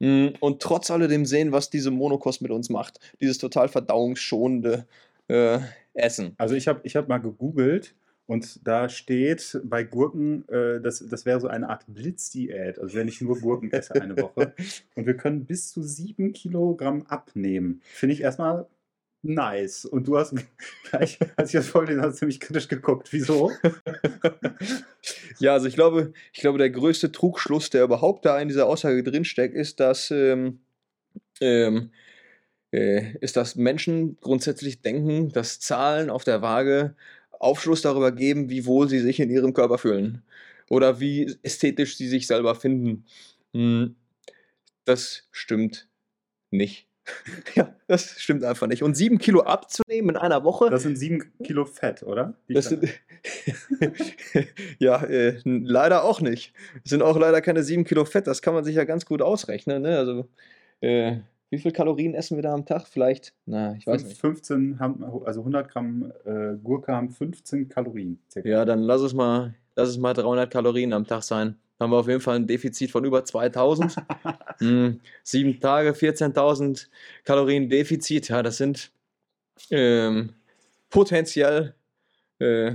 Mm, 0.02 0.28
Und 0.40 0.60
trotz 0.60 0.90
alledem 0.90 1.26
sehen, 1.26 1.52
was 1.52 1.70
diese 1.70 1.90
Monokost 1.90 2.42
mit 2.42 2.50
uns 2.50 2.70
macht. 2.70 2.98
Dieses 3.20 3.38
total 3.38 3.68
verdauungsschonende 3.68 4.86
äh, 5.28 5.58
Essen. 5.94 6.34
Also 6.38 6.54
ich 6.54 6.68
habe 6.68 6.80
ich 6.84 6.96
hab 6.96 7.08
mal 7.08 7.18
gegoogelt 7.18 7.94
und 8.26 8.66
da 8.66 8.88
steht 8.88 9.60
bei 9.62 9.84
Gurken, 9.84 10.48
äh, 10.48 10.80
das, 10.80 11.04
das 11.08 11.26
wäre 11.26 11.40
so 11.40 11.48
eine 11.48 11.68
Art 11.68 11.84
Blitzdiät. 11.86 12.78
Also 12.78 12.96
wenn 12.96 13.06
ich 13.06 13.20
nur 13.20 13.38
Gurken 13.38 13.70
esse 13.72 13.94
eine 13.94 14.16
Woche. 14.16 14.54
Und 14.96 15.06
wir 15.06 15.16
können 15.16 15.44
bis 15.44 15.70
zu 15.70 15.82
sieben 15.82 16.32
Kilogramm 16.32 17.02
abnehmen. 17.08 17.82
Finde 17.84 18.14
ich 18.14 18.22
erstmal 18.22 18.66
nice. 19.22 19.84
Und 19.84 20.06
du 20.08 20.18
hast 20.18 20.34
gleich, 20.90 21.18
als 21.36 21.50
ich 21.50 21.60
das 21.60 21.68
vorgelesen 21.68 22.02
habe, 22.02 22.14
ziemlich 22.14 22.40
kritisch 22.40 22.68
geguckt. 22.68 23.12
Wieso? 23.12 23.50
Ja, 25.38 25.52
also 25.54 25.66
ich 25.66 25.74
glaube, 25.74 26.12
ich 26.32 26.40
glaube, 26.40 26.58
der 26.58 26.70
größte 26.70 27.12
Trugschluss, 27.12 27.70
der 27.70 27.84
überhaupt 27.84 28.24
da 28.24 28.40
in 28.40 28.48
dieser 28.48 28.66
Aussage 28.66 29.02
drinsteckt, 29.02 29.54
ist, 29.54 29.80
dass, 29.80 30.10
ähm, 30.10 30.60
ähm, 31.40 31.92
äh, 32.72 33.16
ist, 33.20 33.36
dass 33.36 33.56
Menschen 33.56 34.18
grundsätzlich 34.20 34.82
denken, 34.82 35.30
dass 35.32 35.60
Zahlen 35.60 36.10
auf 36.10 36.24
der 36.24 36.42
Waage 36.42 36.96
Aufschluss 37.40 37.82
darüber 37.82 38.12
geben, 38.12 38.50
wie 38.50 38.66
wohl 38.66 38.88
sie 38.88 39.00
sich 39.00 39.20
in 39.20 39.30
ihrem 39.30 39.54
Körper 39.54 39.78
fühlen 39.78 40.22
oder 40.70 41.00
wie 41.00 41.36
ästhetisch 41.42 41.96
sie 41.96 42.08
sich 42.08 42.26
selber 42.26 42.54
finden. 42.56 43.06
Hm, 43.54 43.96
Das 44.86 45.28
stimmt 45.32 45.88
nicht. 46.50 46.88
ja, 47.54 47.74
das 47.88 48.20
stimmt 48.20 48.44
einfach 48.44 48.66
nicht. 48.66 48.82
Und 48.82 48.96
sieben 48.96 49.18
Kilo 49.18 49.42
abzunehmen 49.42 50.10
in 50.10 50.16
einer 50.16 50.44
Woche, 50.44 50.70
Das 50.70 50.82
sind 50.82 50.96
sieben 50.96 51.32
Kilo 51.42 51.64
Fett, 51.64 52.02
oder? 52.02 52.34
Die 52.48 52.54
das 52.54 52.66
sind, 52.66 52.84
ja, 54.78 55.02
äh, 55.04 55.40
leider 55.44 56.04
auch 56.04 56.20
nicht. 56.20 56.52
Es 56.84 56.90
sind 56.90 57.02
auch 57.02 57.18
leider 57.18 57.40
keine 57.40 57.62
7 57.62 57.84
Kilo 57.84 58.04
Fett. 58.04 58.26
Das 58.26 58.42
kann 58.42 58.54
man 58.54 58.64
sich 58.64 58.76
ja 58.76 58.84
ganz 58.84 59.06
gut 59.06 59.22
ausrechnen. 59.22 59.82
Ne? 59.82 59.98
Also, 59.98 60.28
äh, 60.80 61.18
wie 61.50 61.58
viel 61.58 61.72
Kalorien 61.72 62.14
essen 62.14 62.36
wir 62.36 62.42
da 62.42 62.54
am 62.54 62.64
Tag? 62.64 62.86
Vielleicht, 62.86 63.34
na, 63.44 63.74
ich 63.74 63.86
weiß 63.86 64.04
nicht. 64.04 64.18
15 64.18 64.80
haben, 64.80 65.04
also 65.24 65.40
100 65.40 65.68
Gramm 65.68 66.10
äh, 66.24 66.56
Gurke 66.62 66.92
haben 66.92 67.10
15 67.10 67.68
Kalorien. 67.68 68.18
Circa. 68.30 68.48
Ja, 68.48 68.64
dann 68.64 68.80
lass 68.80 69.02
es 69.02 69.12
mal, 69.12 69.54
lass 69.76 69.90
es 69.90 69.98
mal 69.98 70.14
300 70.14 70.50
Kalorien 70.50 70.92
am 70.92 71.06
Tag 71.06 71.22
sein. 71.22 71.56
Haben 71.82 71.90
wir 71.90 71.98
auf 71.98 72.08
jeden 72.08 72.20
Fall 72.20 72.36
ein 72.36 72.46
Defizit 72.46 72.90
von 72.90 73.04
über 73.04 73.24
2000. 73.24 73.96
Hm, 74.58 75.00
Sieben 75.24 75.58
Tage, 75.60 75.90
14.000 75.90 76.86
Kalorien 77.24 77.68
Defizit. 77.68 78.28
Ja, 78.28 78.44
das 78.44 78.58
sind 78.58 78.92
ähm, 79.70 80.34
potenziell, 80.88 81.74
äh, 82.38 82.74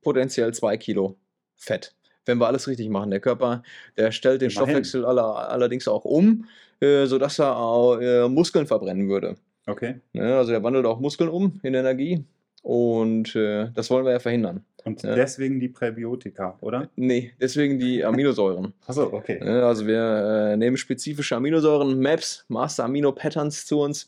potenziell 0.00 0.52
zwei 0.54 0.76
Kilo 0.76 1.16
Fett. 1.54 1.94
Wenn 2.24 2.38
wir 2.38 2.48
alles 2.48 2.66
richtig 2.66 2.88
machen. 2.88 3.10
Der 3.10 3.20
Körper, 3.20 3.62
der 3.96 4.10
stellt 4.10 4.42
den 4.42 4.50
Immerhin. 4.50 4.66
Stoffwechsel 4.66 5.04
aller, 5.04 5.48
allerdings 5.50 5.86
auch 5.86 6.04
um, 6.04 6.46
äh, 6.80 7.06
sodass 7.06 7.38
er 7.38 7.56
auch 7.56 7.98
äh, 7.98 8.28
Muskeln 8.28 8.66
verbrennen 8.66 9.08
würde. 9.08 9.36
Okay. 9.66 10.00
Ne? 10.12 10.36
Also 10.36 10.50
der 10.50 10.62
wandelt 10.62 10.86
auch 10.86 10.98
Muskeln 10.98 11.30
um 11.30 11.60
in 11.62 11.74
Energie. 11.74 12.24
Und 12.62 13.36
äh, 13.36 13.70
das 13.74 13.90
wollen 13.90 14.04
wir 14.04 14.12
ja 14.12 14.20
verhindern. 14.20 14.64
Und 14.84 15.02
Ja. 15.02 15.14
deswegen 15.14 15.60
die 15.60 15.68
Präbiotika, 15.68 16.56
oder? 16.60 16.88
Nee, 16.96 17.32
deswegen 17.40 17.78
die 17.78 18.04
Aminosäuren. 18.04 18.72
Achso, 18.86 19.12
okay. 19.12 19.40
Also 19.40 19.86
wir 19.86 20.52
äh, 20.52 20.56
nehmen 20.56 20.76
spezifische 20.76 21.36
Aminosäuren, 21.36 22.00
Maps, 22.00 22.44
Master 22.48 22.84
Amino 22.84 23.12
Patterns 23.12 23.66
zu 23.66 23.80
uns. 23.80 24.06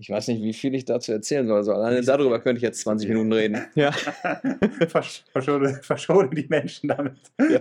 Ich 0.00 0.10
weiß 0.10 0.28
nicht, 0.28 0.40
wie 0.44 0.52
viel 0.52 0.76
ich 0.76 0.84
dazu 0.84 1.10
erzählen 1.10 1.44
soll. 1.48 1.56
Also 1.56 1.72
alleine 1.72 2.00
darüber 2.02 2.38
könnte 2.38 2.58
ich 2.58 2.62
jetzt 2.62 2.82
20 2.82 3.08
Minuten 3.08 3.32
reden. 3.32 3.58
Ja, 3.74 3.90
Versch 4.88 5.24
verschone, 5.32 5.74
verschone 5.82 6.30
die 6.30 6.46
Menschen 6.48 6.88
damit. 6.88 7.14
Ja, 7.40 7.58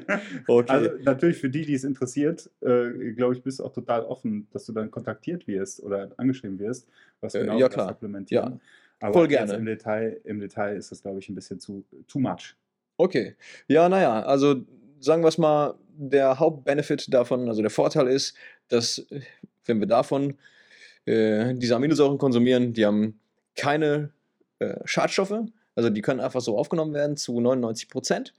okay. 0.48 0.72
Also 0.72 0.90
natürlich 1.04 1.38
für 1.38 1.50
die, 1.50 1.66
die 1.66 1.74
es 1.74 1.84
interessiert, 1.84 2.48
äh, 2.62 3.14
glaube 3.14 3.34
ich, 3.34 3.42
bist 3.42 3.58
du 3.60 3.64
auch 3.64 3.74
total 3.74 4.04
offen, 4.04 4.48
dass 4.54 4.68
du 4.68 4.74
dann 4.74 4.92
kontaktiert 4.92 5.48
wirst 5.48 5.82
oder 5.82 6.12
angeschrieben 6.18 6.60
wirst, 6.60 6.88
was 7.22 7.34
Äh, 7.34 7.40
genau 7.40 7.58
ja, 7.58 7.66
das 7.70 7.74
klar. 7.74 7.88
supplementieren. 7.90 8.52
Ja. 8.54 8.60
Aber 9.00 9.14
Voll 9.14 9.28
gerne. 9.28 9.54
Im 9.54 9.66
Detail, 9.66 10.20
Im 10.24 10.40
Detail 10.40 10.76
ist 10.76 10.92
das, 10.92 11.02
glaube 11.02 11.20
ich, 11.20 11.30
ein 11.30 11.36
bisschen 11.36 11.60
zu 11.60 11.84
too 12.08 12.20
much. 12.20 12.56
okay. 12.98 13.36
Ja, 13.68 13.88
naja, 13.90 14.24
also 14.24 14.56
sagen 15.00 15.24
wir 15.24 15.28
es 15.28 15.38
mal, 15.38 15.76
der 15.98 16.40
Hauptbenefit 16.40 17.14
davon, 17.14 17.48
also 17.48 17.62
der 17.62 17.72
Vorteil 17.72 18.08
ist, 18.08 18.36
dass 18.68 19.06
wenn 19.66 19.80
wir 19.80 19.88
davon 19.88 20.38
äh, 21.06 21.54
diese 21.56 21.76
Aminosäuren 21.76 22.18
konsumieren, 22.18 22.74
die 22.74 22.86
haben 22.86 23.20
keine 23.56 24.12
äh, 24.60 24.76
Schadstoffe, 24.86 25.34
also 25.76 25.90
die 25.90 26.02
können 26.02 26.20
einfach 26.20 26.42
so 26.42 26.58
aufgenommen 26.58 26.94
werden 26.94 27.18
zu 27.18 27.40
99 27.40 27.90
Prozent. 27.90 28.34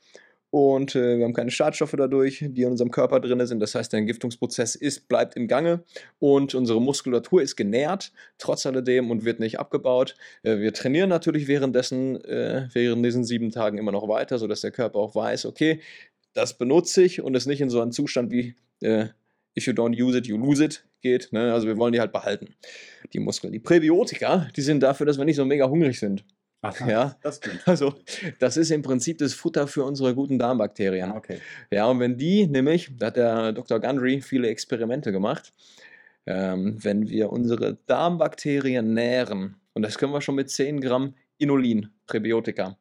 Und 0.50 0.94
äh, 0.94 1.18
wir 1.18 1.24
haben 1.24 1.34
keine 1.34 1.50
Schadstoffe 1.50 1.94
dadurch, 1.96 2.44
die 2.48 2.62
in 2.62 2.70
unserem 2.70 2.90
Körper 2.90 3.20
drin 3.20 3.44
sind. 3.46 3.60
Das 3.60 3.74
heißt, 3.74 3.92
der 3.92 4.00
Entgiftungsprozess 4.00 4.76
ist, 4.76 5.08
bleibt 5.08 5.36
im 5.36 5.46
Gange 5.46 5.84
und 6.18 6.54
unsere 6.54 6.80
Muskulatur 6.80 7.42
ist 7.42 7.56
genährt, 7.56 8.12
trotz 8.38 8.64
alledem 8.64 9.10
und 9.10 9.24
wird 9.24 9.40
nicht 9.40 9.58
abgebaut. 9.58 10.14
Äh, 10.42 10.58
wir 10.58 10.72
trainieren 10.72 11.10
natürlich 11.10 11.48
währenddessen, 11.48 12.24
äh, 12.24 12.68
während 12.72 13.04
diesen 13.04 13.24
sieben 13.24 13.50
Tagen 13.50 13.76
immer 13.76 13.92
noch 13.92 14.08
weiter, 14.08 14.38
sodass 14.38 14.62
der 14.62 14.70
Körper 14.70 14.98
auch 14.98 15.14
weiß, 15.14 15.44
okay, 15.44 15.80
das 16.32 16.56
benutze 16.56 17.02
ich 17.02 17.20
und 17.20 17.34
es 17.34 17.46
nicht 17.46 17.60
in 17.60 17.68
so 17.68 17.80
einen 17.80 17.92
Zustand 17.92 18.30
wie 18.30 18.54
äh, 18.80 19.08
if 19.56 19.66
you 19.66 19.72
don't 19.72 20.00
use 20.00 20.16
it, 20.16 20.26
you 20.26 20.38
lose 20.38 20.64
it 20.64 20.84
geht. 21.02 21.32
Ne? 21.32 21.52
Also 21.52 21.66
wir 21.66 21.76
wollen 21.76 21.92
die 21.92 22.00
halt 22.00 22.12
behalten, 22.12 22.54
die 23.12 23.18
Muskeln. 23.18 23.52
Die 23.52 23.58
Präbiotika, 23.58 24.48
die 24.56 24.62
sind 24.62 24.82
dafür, 24.82 25.04
dass 25.04 25.18
wir 25.18 25.24
nicht 25.24 25.36
so 25.36 25.44
mega 25.44 25.68
hungrig 25.68 25.98
sind. 25.98 26.24
Aha, 26.60 26.88
Ja. 26.88 27.16
Das 27.22 27.36
stimmt. 27.36 27.66
Also 27.66 27.94
das 28.38 28.56
ist 28.56 28.70
im 28.70 28.82
Prinzip 28.82 29.18
das 29.18 29.34
Futter 29.34 29.66
für 29.68 29.84
unsere 29.84 30.14
guten 30.14 30.38
Darmbakterien. 30.38 31.12
Okay. 31.12 31.38
Ja, 31.70 31.86
und 31.86 32.00
wenn 32.00 32.16
die 32.16 32.46
nämlich, 32.46 32.90
da 32.96 33.06
hat 33.06 33.16
der 33.16 33.52
Dr. 33.52 33.80
Gundry 33.80 34.20
viele 34.20 34.48
Experimente 34.48 35.12
gemacht, 35.12 35.52
ähm, 36.26 36.76
wenn 36.82 37.08
wir 37.08 37.30
unsere 37.30 37.78
Darmbakterien 37.86 38.92
nähren, 38.92 39.56
und 39.74 39.82
das 39.82 39.98
können 39.98 40.12
wir 40.12 40.20
schon 40.20 40.34
mit 40.34 40.50
10 40.50 40.80
Gramm 40.80 41.14
Inulin, 41.38 41.90
Präbiotika, 42.06 42.76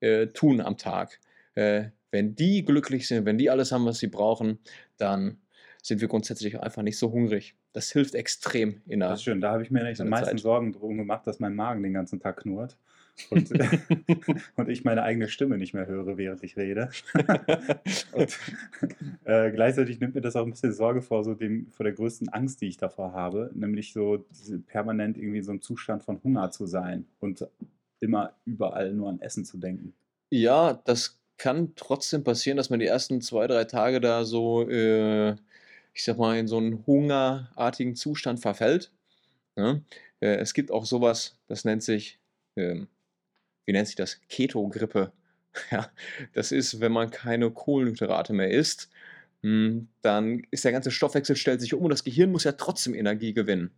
äh, 0.00 0.26
tun 0.26 0.60
am 0.60 0.76
Tag, 0.76 1.20
äh, 1.54 1.84
wenn 2.10 2.34
die 2.34 2.64
glücklich 2.64 3.06
sind, 3.06 3.24
wenn 3.24 3.38
die 3.38 3.50
alles 3.50 3.70
haben, 3.70 3.86
was 3.86 4.00
sie 4.00 4.08
brauchen, 4.08 4.58
dann 4.96 5.38
sind 5.82 6.00
wir 6.00 6.08
grundsätzlich 6.08 6.60
einfach 6.60 6.82
nicht 6.82 6.98
so 6.98 7.12
hungrig. 7.12 7.54
Das 7.72 7.92
hilft 7.92 8.14
extrem 8.16 8.82
in 8.86 9.00
der 9.00 9.10
Das 9.10 9.20
ist 9.20 9.24
schön. 9.24 9.40
Da 9.40 9.52
habe 9.52 9.62
ich 9.62 9.70
mir 9.70 9.80
eigentlich 9.80 10.00
am 10.00 10.08
meisten. 10.08 10.36
Sorgen 10.38 10.72
drum 10.72 10.98
gemacht, 10.98 11.26
dass 11.26 11.38
mein 11.38 11.54
Magen 11.54 11.82
den 11.84 11.94
ganzen 11.94 12.20
Tag 12.20 12.38
knurrt 12.38 12.76
und, 13.30 13.50
und 14.56 14.68
ich 14.68 14.84
meine 14.84 15.02
eigene 15.02 15.28
Stimme 15.28 15.58
nicht 15.58 15.74
mehr 15.74 15.86
höre, 15.86 16.16
während 16.16 16.42
ich 16.42 16.56
rede. 16.56 16.90
Und 18.12 18.38
äh, 19.24 19.50
gleichzeitig 19.50 20.00
nimmt 20.00 20.14
mir 20.14 20.20
das 20.20 20.36
auch 20.36 20.44
ein 20.44 20.50
bisschen 20.50 20.72
Sorge 20.72 21.02
vor, 21.02 21.24
so 21.24 21.34
dem, 21.34 21.70
vor 21.70 21.84
der 21.84 21.92
größten 21.92 22.28
Angst, 22.28 22.60
die 22.60 22.66
ich 22.66 22.76
davor 22.76 23.12
habe, 23.12 23.50
nämlich 23.54 23.92
so 23.92 24.24
permanent 24.66 25.16
irgendwie 25.16 25.38
in 25.38 25.44
so 25.44 25.50
einem 25.52 25.62
Zustand 25.62 26.02
von 26.02 26.22
Hunger 26.22 26.50
zu 26.50 26.66
sein 26.66 27.06
und 27.20 27.46
immer 28.00 28.34
überall 28.44 28.92
nur 28.92 29.08
an 29.08 29.20
Essen 29.20 29.44
zu 29.44 29.58
denken. 29.58 29.94
Ja, 30.30 30.80
das 30.84 31.20
kann 31.36 31.72
trotzdem 31.74 32.24
passieren, 32.24 32.56
dass 32.56 32.70
man 32.70 32.80
die 32.80 32.86
ersten 32.86 33.20
zwei, 33.20 33.46
drei 33.46 33.64
Tage 33.64 34.00
da 34.00 34.24
so, 34.24 34.68
äh, 34.68 35.32
ich 35.94 36.04
sag 36.04 36.18
mal, 36.18 36.38
in 36.38 36.46
so 36.46 36.58
einen 36.58 36.86
hungerartigen 36.86 37.96
Zustand 37.96 38.40
verfällt. 38.40 38.92
Ne? 39.56 39.82
Äh, 40.20 40.36
es 40.36 40.54
gibt 40.54 40.70
auch 40.70 40.84
sowas, 40.84 41.36
das 41.48 41.64
nennt 41.64 41.82
sich, 41.82 42.18
ähm, 42.56 42.88
wie 43.70 43.72
nennt 43.72 43.86
sich 43.86 43.94
das? 43.96 44.20
Keto-Grippe. 44.28 45.12
Ja, 45.72 45.90
das 46.32 46.52
ist, 46.52 46.80
wenn 46.80 46.92
man 46.92 47.10
keine 47.10 47.50
Kohlenhydrate 47.50 48.32
mehr 48.32 48.52
isst, 48.52 48.88
hm, 49.42 49.88
dann 50.00 50.42
ist 50.52 50.64
der 50.64 50.70
ganze 50.70 50.92
Stoffwechsel 50.92 51.34
stellt 51.34 51.60
sich 51.60 51.74
um 51.74 51.82
und 51.82 51.90
das 51.90 52.04
Gehirn 52.04 52.30
muss 52.30 52.44
ja 52.44 52.52
trotzdem 52.52 52.94
Energie 52.94 53.32
gewinnen. 53.32 53.72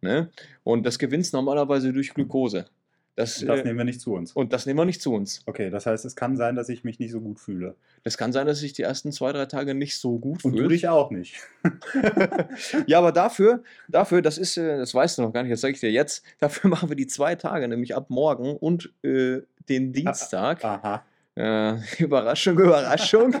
Ne? 0.00 0.30
Und 0.64 0.84
das 0.84 0.98
gewinnt 0.98 1.24
es 1.24 1.32
normalerweise 1.32 1.92
durch 1.92 2.12
Glukose. 2.12 2.66
Das, 3.14 3.42
Und 3.42 3.48
das 3.48 3.60
äh, 3.60 3.64
nehmen 3.64 3.78
wir 3.78 3.84
nicht 3.84 4.00
zu 4.00 4.14
uns. 4.14 4.32
und 4.32 4.54
das 4.54 4.64
nehmen 4.64 4.78
wir 4.78 4.86
nicht 4.86 5.02
zu 5.02 5.12
uns. 5.12 5.42
Okay, 5.44 5.68
das 5.68 5.84
heißt, 5.84 6.04
es 6.06 6.16
kann 6.16 6.36
sein, 6.36 6.56
dass 6.56 6.70
ich 6.70 6.82
mich 6.82 6.98
nicht 6.98 7.12
so 7.12 7.20
gut 7.20 7.38
fühle. 7.38 7.76
Das 8.04 8.16
kann 8.16 8.32
sein, 8.32 8.46
dass 8.46 8.60
sich 8.60 8.72
die 8.72 8.82
ersten 8.82 9.12
zwei, 9.12 9.32
drei 9.32 9.44
Tage 9.44 9.74
nicht 9.74 9.98
so 9.98 10.18
gut 10.18 10.44
Und 10.44 10.56
du 10.56 10.66
dich 10.66 10.88
auch 10.88 11.10
nicht. 11.10 11.36
ja, 12.86 12.98
aber 12.98 13.12
dafür, 13.12 13.62
dafür, 13.88 14.22
das 14.22 14.38
ist, 14.38 14.56
äh, 14.56 14.78
das 14.78 14.94
weißt 14.94 15.18
du 15.18 15.22
noch 15.22 15.32
gar 15.32 15.42
nicht, 15.42 15.52
das 15.52 15.60
sage 15.60 15.74
ich 15.74 15.80
dir 15.80 15.92
jetzt, 15.92 16.24
dafür 16.40 16.70
machen 16.70 16.88
wir 16.88 16.96
die 16.96 17.06
zwei 17.06 17.34
Tage, 17.34 17.68
nämlich 17.68 17.94
ab 17.94 18.08
morgen 18.08 18.56
und 18.56 18.92
äh, 19.02 19.42
den 19.68 19.92
Dienstag. 19.92 20.64
Aha. 20.64 21.04
Äh, 21.34 21.74
Überraschung, 22.02 22.58
Überraschung. 22.58 23.36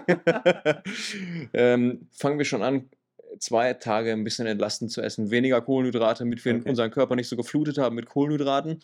ähm, 1.54 2.06
fangen 2.10 2.38
wir 2.38 2.44
schon 2.44 2.62
an, 2.62 2.90
zwei 3.38 3.74
Tage 3.74 4.12
ein 4.12 4.24
bisschen 4.24 4.46
entlastend 4.46 4.90
zu 4.90 5.00
essen. 5.02 5.30
Weniger 5.30 5.60
Kohlenhydrate, 5.60 6.20
damit 6.24 6.44
wir 6.44 6.54
Okay. 6.56 6.68
unseren 6.68 6.90
Körper 6.90 7.16
nicht 7.16 7.28
so 7.28 7.36
geflutet 7.36 7.78
haben 7.78 7.96
mit 7.96 8.06
Kohlenhydraten. 8.06 8.80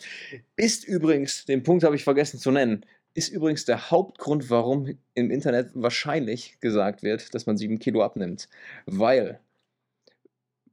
Ist 0.57 0.85
übrigens, 0.85 1.45
den 1.45 1.63
Punkt 1.63 1.85
habe 1.85 1.97
ich 1.97 2.05
vergessen 2.05 2.39
zu 2.39 2.51
nennen, 2.51 2.85
ist 3.15 3.29
übrigens 3.31 3.65
der 3.65 3.91
Hauptgrund, 3.91 4.49
warum 4.51 4.97
im 5.15 5.31
Internet 5.31 5.71
wahrscheinlich 5.75 6.59
gesagt 6.61 7.03
wird, 7.03 7.35
dass 7.35 7.47
man 7.47 7.57
sieben 7.57 7.79
Kilo 7.79 8.03
abnimmt. 8.03 8.49
Weil 8.87 9.41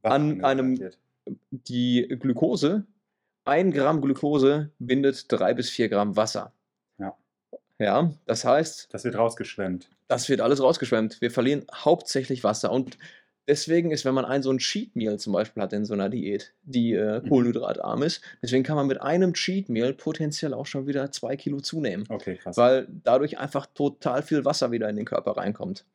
An 0.04 0.44
einem- 0.44 0.92
die 1.50 2.08
Glukose, 2.20 2.86
ein 3.46 3.72
Gramm 3.72 4.02
Glukose 4.02 4.70
bindet 4.80 5.26
drei 5.32 5.54
bis 5.56 5.70
vier 5.72 5.90
Gramm 5.90 6.16
Wasser. 6.16 6.54
Ja. 7.00 7.18
Ja, 7.80 8.14
das 8.28 8.46
heißt, 8.46 8.90
Das 8.94 9.04
wird 9.04 9.16
rausgeschwemmt. 9.18 9.90
das 10.08 10.30
wird 10.30 10.42
alles 10.42 10.62
rausgeschwemmt. 10.62 11.20
Wir 11.22 11.32
verlieren 11.32 11.66
hauptsächlich 11.74 12.44
Wasser. 12.44 12.72
Und 12.72 12.98
deswegen 13.48 13.92
ist, 13.92 14.06
wenn 14.06 14.14
man 14.14 14.26
ein 14.26 14.44
so 14.44 14.52
ein 14.52 14.58
Cheat 14.60 14.96
Meal 14.96 15.20
zum 15.20 15.34
Beispiel 15.34 15.62
hat 15.64 15.74
in 15.74 15.86
so 15.86 15.94
einer 15.94 16.10
Diät, 16.10 16.54
die 16.64 16.94
äh, 16.94 17.22
Mhm. 17.22 17.30
kohlenhydratarm 17.30 18.04
ist, 18.04 18.22
deswegen 18.42 18.64
kann 18.64 18.76
man 18.76 18.88
mit 18.88 19.02
einem 19.02 19.34
Cheat 19.34 19.70
Meal 19.70 19.94
potenziell 19.94 20.54
auch 20.54 20.66
schon 20.66 20.88
wieder 20.88 21.12
zwei 21.12 21.36
Kilo 21.38 21.60
zunehmen. 21.62 22.06
Okay, 22.10 22.38
krass. 22.38 22.58
Weil 22.58 22.88
dadurch 23.04 23.38
einfach 23.40 23.66
total 23.68 24.24
viel 24.24 24.46
Wasser 24.46 24.72
wieder 24.72 24.90
in 24.90 24.96
den 24.96 25.06
Körper 25.06 25.32
reinkommt. 25.38 25.86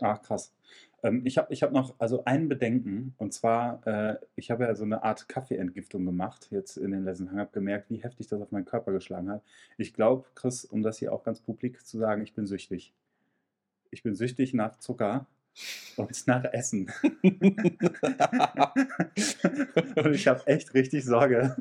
Ach, 0.00 0.20
krass. 0.22 0.54
Ähm, 1.02 1.22
ich 1.26 1.38
habe 1.38 1.52
ich 1.52 1.62
hab 1.62 1.72
noch 1.72 1.94
also 1.98 2.24
ein 2.24 2.48
Bedenken 2.48 3.14
und 3.18 3.32
zwar, 3.32 3.86
äh, 3.86 4.16
ich 4.36 4.50
habe 4.50 4.64
ja 4.64 4.74
so 4.74 4.84
eine 4.84 5.02
Art 5.02 5.28
Kaffeeentgiftung 5.28 6.04
gemacht 6.04 6.48
jetzt 6.50 6.76
in 6.76 6.90
den 6.92 7.04
letzten 7.04 7.26
Tagen, 7.26 7.38
habe 7.40 7.50
gemerkt, 7.52 7.90
wie 7.90 8.02
heftig 8.02 8.26
das 8.28 8.40
auf 8.40 8.50
meinen 8.52 8.64
Körper 8.64 8.92
geschlagen 8.92 9.30
hat. 9.30 9.42
Ich 9.76 9.94
glaube, 9.94 10.26
Chris, 10.34 10.64
um 10.64 10.82
das 10.82 10.98
hier 10.98 11.12
auch 11.12 11.24
ganz 11.24 11.40
publik 11.40 11.84
zu 11.86 11.98
sagen, 11.98 12.22
ich 12.22 12.34
bin 12.34 12.46
süchtig. 12.46 12.92
Ich 13.90 14.02
bin 14.02 14.14
süchtig 14.14 14.54
nach 14.54 14.78
Zucker 14.78 15.26
und 15.96 16.26
nach 16.26 16.44
Essen. 16.52 16.90
und 19.96 20.14
ich 20.14 20.28
habe 20.28 20.46
echt 20.46 20.74
richtig 20.74 21.04
Sorge, 21.04 21.56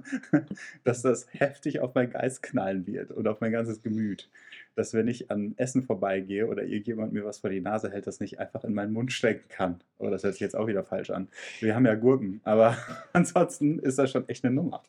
dass 0.83 1.01
das 1.01 1.27
heftig 1.31 1.79
auf 1.79 1.95
meinen 1.95 2.11
Geist 2.11 2.43
knallen 2.43 2.85
wird 2.85 3.11
und 3.11 3.27
auf 3.27 3.41
mein 3.41 3.51
ganzes 3.51 3.81
Gemüt. 3.81 4.29
Dass 4.75 4.93
wenn 4.93 5.07
ich 5.07 5.31
an 5.31 5.55
Essen 5.57 5.83
vorbeigehe 5.83 6.45
oder 6.47 6.63
irgendjemand 6.63 7.13
mir 7.13 7.25
was 7.25 7.39
vor 7.39 7.49
die 7.49 7.61
Nase 7.61 7.91
hält, 7.91 8.05
das 8.05 8.19
nicht 8.19 8.39
einfach 8.39 8.63
in 8.63 8.75
meinen 8.75 8.93
Mund 8.93 9.11
stecken 9.11 9.49
kann. 9.49 9.81
Oh, 9.97 10.09
das 10.09 10.23
hört 10.23 10.33
sich 10.33 10.41
jetzt 10.41 10.55
auch 10.55 10.67
wieder 10.67 10.83
falsch 10.83 11.09
an. 11.09 11.29
Wir 11.59 11.73
haben 11.73 11.85
ja 11.85 11.95
Gurken, 11.95 12.41
aber 12.43 12.77
ansonsten 13.13 13.79
ist 13.79 13.97
das 13.97 14.11
schon 14.11 14.29
echt 14.29 14.45
eine 14.45 14.53
Nummer. 14.53 14.83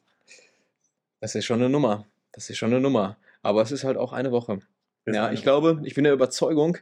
Das 1.21 1.35
ist 1.35 1.47
schon 1.47 1.61
eine 1.61 1.71
Nummer. 1.71 2.07
Das 2.33 2.51
ist 2.51 2.59
schon 2.59 2.71
eine 2.71 2.81
Nummer. 2.81 3.17
Aber 3.43 3.63
es 3.63 3.73
ist 3.73 3.85
halt 3.85 3.97
auch 3.97 4.13
eine 4.13 4.31
Woche. 4.31 4.61
Ja, 5.07 5.27
eine 5.27 5.35
ich 5.35 5.41
Woche. 5.41 5.45
glaube, 5.45 5.81
ich 5.85 5.95
bin 5.95 6.05
der 6.05 6.13
Überzeugung, 6.13 6.77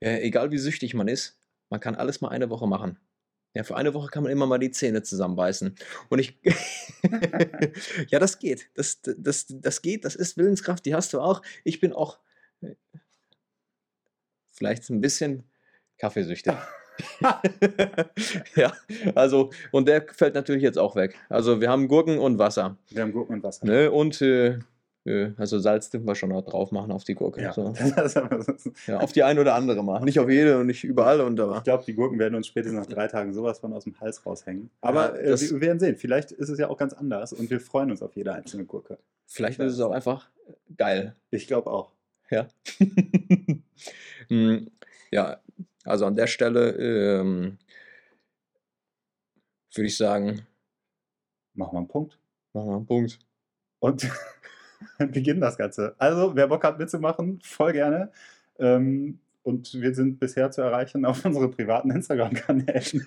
äh, 0.00 0.20
egal 0.22 0.50
wie 0.50 0.58
süchtig 0.58 0.94
man 0.94 1.08
ist, 1.08 1.36
man 1.70 1.80
kann 1.80 1.94
alles 1.94 2.20
mal 2.20 2.28
eine 2.28 2.50
Woche 2.50 2.66
machen. 2.66 2.98
Ja, 3.54 3.64
für 3.64 3.76
eine 3.76 3.94
Woche 3.94 4.10
kann 4.10 4.22
man 4.22 4.30
immer 4.30 4.46
mal 4.46 4.58
die 4.58 4.70
Zähne 4.70 5.02
zusammenbeißen. 5.02 5.74
Und 6.08 6.18
ich. 6.20 6.38
ja, 8.08 8.18
das 8.20 8.38
geht. 8.38 8.70
Das, 8.74 9.00
das, 9.02 9.46
das 9.48 9.82
geht, 9.82 10.04
das 10.04 10.14
ist 10.14 10.36
Willenskraft, 10.36 10.86
die 10.86 10.94
hast 10.94 11.12
du 11.12 11.20
auch. 11.20 11.42
Ich 11.64 11.80
bin 11.80 11.92
auch 11.92 12.20
äh, 12.60 12.74
vielleicht 14.52 14.88
ein 14.90 15.00
bisschen 15.00 15.50
kaffeesüchtig. 15.98 16.54
ja, 18.54 18.72
also, 19.14 19.50
und 19.72 19.88
der 19.88 20.06
fällt 20.12 20.34
natürlich 20.34 20.62
jetzt 20.62 20.78
auch 20.78 20.94
weg. 20.94 21.18
Also, 21.28 21.60
wir 21.60 21.70
haben 21.70 21.88
Gurken 21.88 22.18
und 22.18 22.38
Wasser. 22.38 22.78
Wir 22.88 23.02
haben 23.02 23.12
Gurken 23.12 23.36
und 23.36 23.42
Wasser. 23.42 23.66
Ne? 23.66 23.90
Und 23.90 24.20
äh, 24.22 24.60
äh, 25.04 25.32
also 25.36 25.58
Salz 25.58 25.90
dürfen 25.90 26.06
wir 26.06 26.14
schon 26.14 26.30
noch 26.30 26.42
drauf 26.42 26.72
machen 26.72 26.92
auf 26.92 27.04
die 27.04 27.14
Gurke. 27.14 27.42
Ja, 27.42 27.52
So. 27.52 27.72
Ja, 28.86 28.98
auf 29.00 29.12
die 29.12 29.22
eine 29.22 29.40
oder 29.40 29.54
andere 29.54 29.82
mal. 29.82 30.00
Nicht 30.00 30.18
auf 30.18 30.28
jede 30.28 30.58
und 30.58 30.66
nicht 30.66 30.84
überall 30.84 31.20
und 31.20 31.38
aber. 31.40 31.58
Ich 31.58 31.64
glaube, 31.64 31.84
die 31.84 31.94
Gurken 31.94 32.18
werden 32.18 32.34
uns 32.34 32.46
spätestens 32.46 32.80
nach 32.80 32.86
drei 32.92 33.08
Tagen 33.08 33.32
sowas 33.32 33.58
von 33.60 33.72
aus 33.72 33.84
dem 33.84 33.98
Hals 34.00 34.24
raushängen. 34.26 34.70
Aber 34.80 35.14
Ja, 35.22 35.32
äh, 35.34 35.40
wir 35.40 35.60
werden 35.60 35.78
sehen. 35.78 35.96
Vielleicht 35.96 36.32
ist 36.32 36.48
es 36.48 36.58
ja 36.58 36.68
auch 36.68 36.76
ganz 36.76 36.92
anders 36.92 37.32
und 37.32 37.50
wir 37.50 37.60
freuen 37.60 37.90
uns 37.90 38.02
auf 38.02 38.14
jede 38.16 38.32
einzelne 38.32 38.64
Gurke. 38.64 38.98
Vielleicht 39.26 39.60
ist 39.60 39.72
es 39.74 39.80
auch 39.80 39.92
einfach 39.92 40.28
geil. 40.76 41.14
Ich 41.30 41.46
glaube 41.46 41.70
auch. 41.70 41.92
Ja. 42.30 42.46
Mm, 44.28 44.66
ja, 45.10 45.40
also 45.84 46.06
an 46.06 46.14
der 46.14 46.26
Stelle 46.26 46.70
ähm, 47.20 47.58
würde 49.74 49.86
ich 49.86 49.96
sagen, 49.96 50.42
Machen 51.54 51.74
wir 51.74 51.78
einen 51.78 51.88
Punkt. 51.88 52.18
machen 52.52 52.68
wir 52.68 52.76
einen 52.76 52.86
Punkt. 52.86 53.18
Und 53.80 54.08
beginnen 54.98 55.40
das 55.40 55.56
Ganze. 55.58 55.94
Also, 55.98 56.34
wer 56.36 56.46
Bock 56.48 56.64
hat 56.64 56.78
mitzumachen, 56.78 57.40
voll 57.42 57.72
gerne. 57.72 58.10
Ähm, 58.58 59.18
und 59.42 59.80
wir 59.80 59.94
sind 59.94 60.20
bisher 60.20 60.50
zu 60.50 60.60
erreichen 60.60 61.04
auf 61.04 61.24
unsere 61.24 61.48
privaten 61.48 61.90
Instagram-Kanälen. 61.90 63.06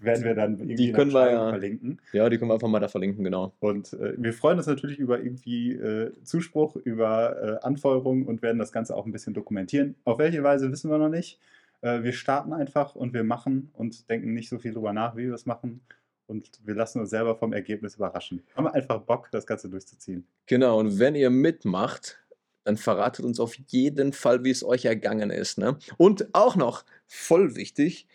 Werden 0.00 0.24
wir 0.24 0.34
dann 0.34 0.58
irgendwie 0.58 0.74
Die 0.76 0.92
können 0.92 1.12
wir 1.12 1.30
ja- 1.30 1.48
verlinken. 1.50 2.00
Ja, 2.12 2.28
die 2.28 2.38
können 2.38 2.50
wir 2.50 2.54
einfach 2.54 2.68
mal 2.68 2.80
da 2.80 2.88
verlinken, 2.88 3.24
genau. 3.24 3.52
Und 3.60 3.92
äh, 3.94 4.14
wir 4.16 4.32
freuen 4.32 4.58
uns 4.58 4.66
natürlich 4.66 4.98
über 4.98 5.18
irgendwie 5.22 5.72
äh, 5.72 6.12
Zuspruch, 6.22 6.76
über 6.76 7.60
äh, 7.62 7.66
Anfeuerung 7.66 8.26
und 8.26 8.42
werden 8.42 8.58
das 8.58 8.72
Ganze 8.72 8.96
auch 8.96 9.06
ein 9.06 9.12
bisschen 9.12 9.34
dokumentieren. 9.34 9.94
Auf 10.04 10.18
welche 10.18 10.42
Weise 10.42 10.70
wissen 10.70 10.90
wir 10.90 10.98
noch 10.98 11.08
nicht. 11.08 11.38
Äh, 11.82 12.02
wir 12.02 12.12
starten 12.12 12.52
einfach 12.52 12.94
und 12.94 13.12
wir 13.14 13.24
machen 13.24 13.70
und 13.74 14.08
denken 14.10 14.32
nicht 14.34 14.48
so 14.48 14.58
viel 14.58 14.72
drüber 14.72 14.92
nach, 14.92 15.16
wie 15.16 15.26
wir 15.26 15.34
es 15.34 15.46
machen. 15.46 15.80
Und 16.26 16.50
wir 16.64 16.74
lassen 16.74 17.00
uns 17.00 17.10
selber 17.10 17.36
vom 17.36 17.52
Ergebnis 17.52 17.96
überraschen. 17.96 18.42
Haben 18.56 18.64
wir 18.64 18.74
einfach 18.74 19.00
Bock, 19.00 19.28
das 19.30 19.46
Ganze 19.46 19.68
durchzuziehen. 19.68 20.26
Genau, 20.46 20.78
und 20.78 20.98
wenn 20.98 21.14
ihr 21.14 21.30
mitmacht, 21.30 22.18
dann 22.64 22.76
verratet 22.78 23.24
uns 23.24 23.38
auf 23.40 23.54
jeden 23.68 24.12
Fall, 24.12 24.42
wie 24.42 24.50
es 24.50 24.64
euch 24.64 24.86
ergangen 24.86 25.30
ist. 25.30 25.58
Ne? 25.58 25.78
Und 25.98 26.34
auch 26.34 26.56
noch, 26.56 26.84
voll 27.06 27.56
wichtig, 27.56 28.06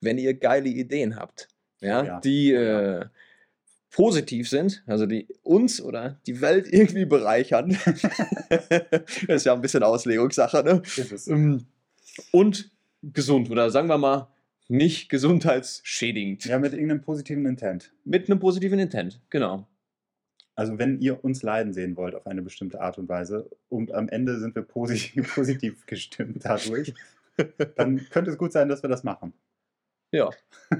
wenn 0.00 0.18
ihr 0.18 0.34
geile 0.34 0.68
Ideen 0.68 1.16
habt, 1.16 1.48
ja, 1.80 2.00
Oh 2.00 2.04
ja. 2.04 2.20
die 2.20 2.52
Oh 2.54 2.56
äh, 2.58 3.06
positiv 3.90 4.48
sind, 4.48 4.84
also 4.86 5.06
die 5.06 5.26
uns 5.42 5.80
oder 5.80 6.20
die 6.26 6.40
Welt 6.40 6.68
irgendwie 6.72 7.06
bereichern. 7.06 7.76
das 8.48 9.10
ist 9.28 9.46
ja 9.46 9.54
ein 9.54 9.60
bisschen 9.60 9.82
Auslegungssache, 9.82 10.62
ne? 10.62 10.82
Ähm, 11.26 11.66
Und 12.30 12.70
gesund 13.02 13.50
oder 13.50 13.70
sagen 13.70 13.88
wir 13.88 13.98
mal 13.98 14.28
nicht 14.68 15.08
gesundheitsschädigend. 15.08 16.44
Ja, 16.44 16.58
mit 16.58 16.72
irgendeinem 16.72 17.00
positiven 17.00 17.46
Intent. 17.46 17.92
Mit 18.04 18.30
einem 18.30 18.38
positiven 18.38 18.78
Intent, 18.78 19.20
genau. 19.30 19.66
Also 20.54 20.78
wenn 20.78 21.00
ihr 21.00 21.24
uns 21.24 21.42
leiden 21.42 21.72
sehen 21.72 21.96
wollt 21.96 22.14
auf 22.14 22.26
eine 22.26 22.42
bestimmte 22.42 22.80
Art 22.80 22.98
und 22.98 23.08
Weise 23.08 23.48
und 23.68 23.92
am 23.92 24.08
Ende 24.08 24.38
sind 24.38 24.54
wir 24.54 24.62
positiv, 24.62 25.34
positiv 25.34 25.86
gestimmt 25.86 26.44
dadurch, 26.44 26.94
dann 27.76 27.98
könnte 28.10 28.30
es 28.30 28.38
gut 28.38 28.52
sein, 28.52 28.68
dass 28.68 28.82
wir 28.82 28.90
das 28.90 29.04
machen. 29.04 29.32
Ja. 30.12 30.30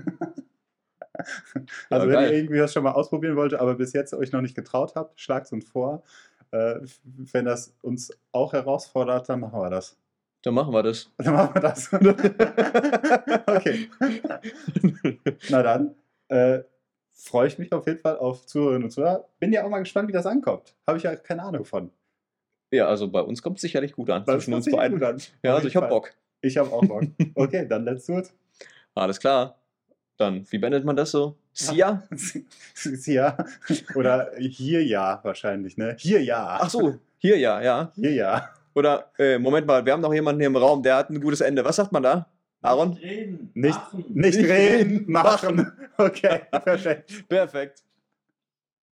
Also 1.91 2.07
wenn 2.07 2.15
geil. 2.15 2.31
ihr 2.31 2.39
irgendwie 2.39 2.59
das 2.59 2.73
schon 2.73 2.85
mal 2.85 2.93
ausprobieren 2.93 3.35
wollt, 3.35 3.53
aber 3.53 3.75
bis 3.75 3.93
jetzt 3.93 4.15
euch 4.15 4.31
noch 4.31 4.41
nicht 4.41 4.55
getraut 4.55 4.95
habt, 4.95 5.21
schlagt 5.21 5.47
es 5.47 5.53
uns 5.53 5.69
vor. 5.69 6.05
Äh, 6.53 6.77
wenn 7.03 7.45
das 7.45 7.75
uns 7.83 8.17
auch 8.31 8.53
herausfordert, 8.53 9.29
dann 9.29 9.41
machen 9.41 9.61
wir 9.61 9.69
das. 9.69 9.99
Dann 10.43 10.55
machen 10.55 10.73
wir 10.73 10.83
das. 10.83 11.11
Dann 11.19 11.35
machen 11.35 11.55
wir 11.55 11.61
das. 11.61 11.93
okay. 13.47 13.89
Na 15.51 15.63
dann, 15.63 15.95
äh, 16.29 16.61
freue 17.11 17.49
ich 17.49 17.59
mich 17.59 17.73
auf 17.73 17.87
jeden 17.87 17.99
Fall 18.01 18.19
auf 18.19 18.47
Zuhörerinnen 18.47 18.85
und 18.85 18.91
Zuhörer. 18.91 19.29
Bin 19.41 19.53
ja 19.53 19.65
auch 19.65 19.69
mal 19.69 19.81
gespannt, 19.81 20.09
wie 20.09 20.13
das 20.13 20.27
ankommt. 20.27 20.75
Habe 20.87 20.99
ich 20.99 21.05
ja 21.05 21.17
keine 21.17 21.43
Ahnung 21.43 21.65
von. 21.65 21.91
Ja, 22.71 22.87
also 22.87 23.09
bei 23.09 23.21
uns 23.21 23.43
kommt 23.43 23.57
es 23.57 23.63
sicherlich 23.63 23.93
gut 23.93 24.11
an. 24.11 24.25
Bei 24.25 24.35
zwischen 24.35 24.55
uns 24.55 24.71
beiden. 24.71 25.03
an. 25.03 25.21
Ja, 25.43 25.55
also 25.55 25.69
ich 25.69 25.77
habe. 25.77 25.89
Bock. 25.89 26.15
Ich 26.41 26.57
habe 26.57 26.71
auch 26.71 26.85
Bock. 26.85 27.03
Okay, 27.35 27.67
dann 27.67 27.85
let's 27.85 28.07
do 28.07 28.19
it. 28.19 28.33
Alles 28.95 29.19
klar. 29.19 29.59
Dann, 30.17 30.45
wie 30.51 30.59
beendet 30.59 30.85
man 30.85 30.97
das 30.97 31.11
so? 31.11 31.37
Sia? 31.53 32.03
ja. 33.07 33.37
Oder 33.95 34.33
hier 34.39 34.85
ja 34.85 35.21
wahrscheinlich, 35.23 35.77
ne? 35.77 35.97
Hier 35.99 36.23
ja. 36.23 36.59
Ach 36.61 36.71
so, 36.71 36.97
hier 37.19 37.39
ja, 37.39 37.61
ja. 37.61 37.93
Hier 37.95 38.13
ja. 38.13 38.51
Oder, 38.79 39.11
äh, 39.19 39.41
Moment 39.41 39.67
mal, 39.67 39.85
wir 39.85 39.93
haben 39.93 40.01
noch 40.01 40.15
jemanden 40.15 40.41
hier 40.41 40.47
im 40.47 40.57
Raum, 40.57 40.85
der 40.85 40.95
hat 40.95 41.11
ein 41.11 41.21
gutes 41.21 41.41
Ende. 41.41 41.65
Was 41.65 41.75
sagt 41.77 41.91
man 41.91 42.05
da? 42.05 42.29
Aaron? 42.63 42.91
Nicht 42.91 43.03
reden. 43.03 43.51
Nicht, 43.55 43.75
machen. 43.75 44.05
nicht 44.09 44.39
reden, 44.39 45.05
machen. 45.11 45.73
Okay, 46.01 46.43
perfekt. 46.53 47.29
Perfekt. 47.29 47.83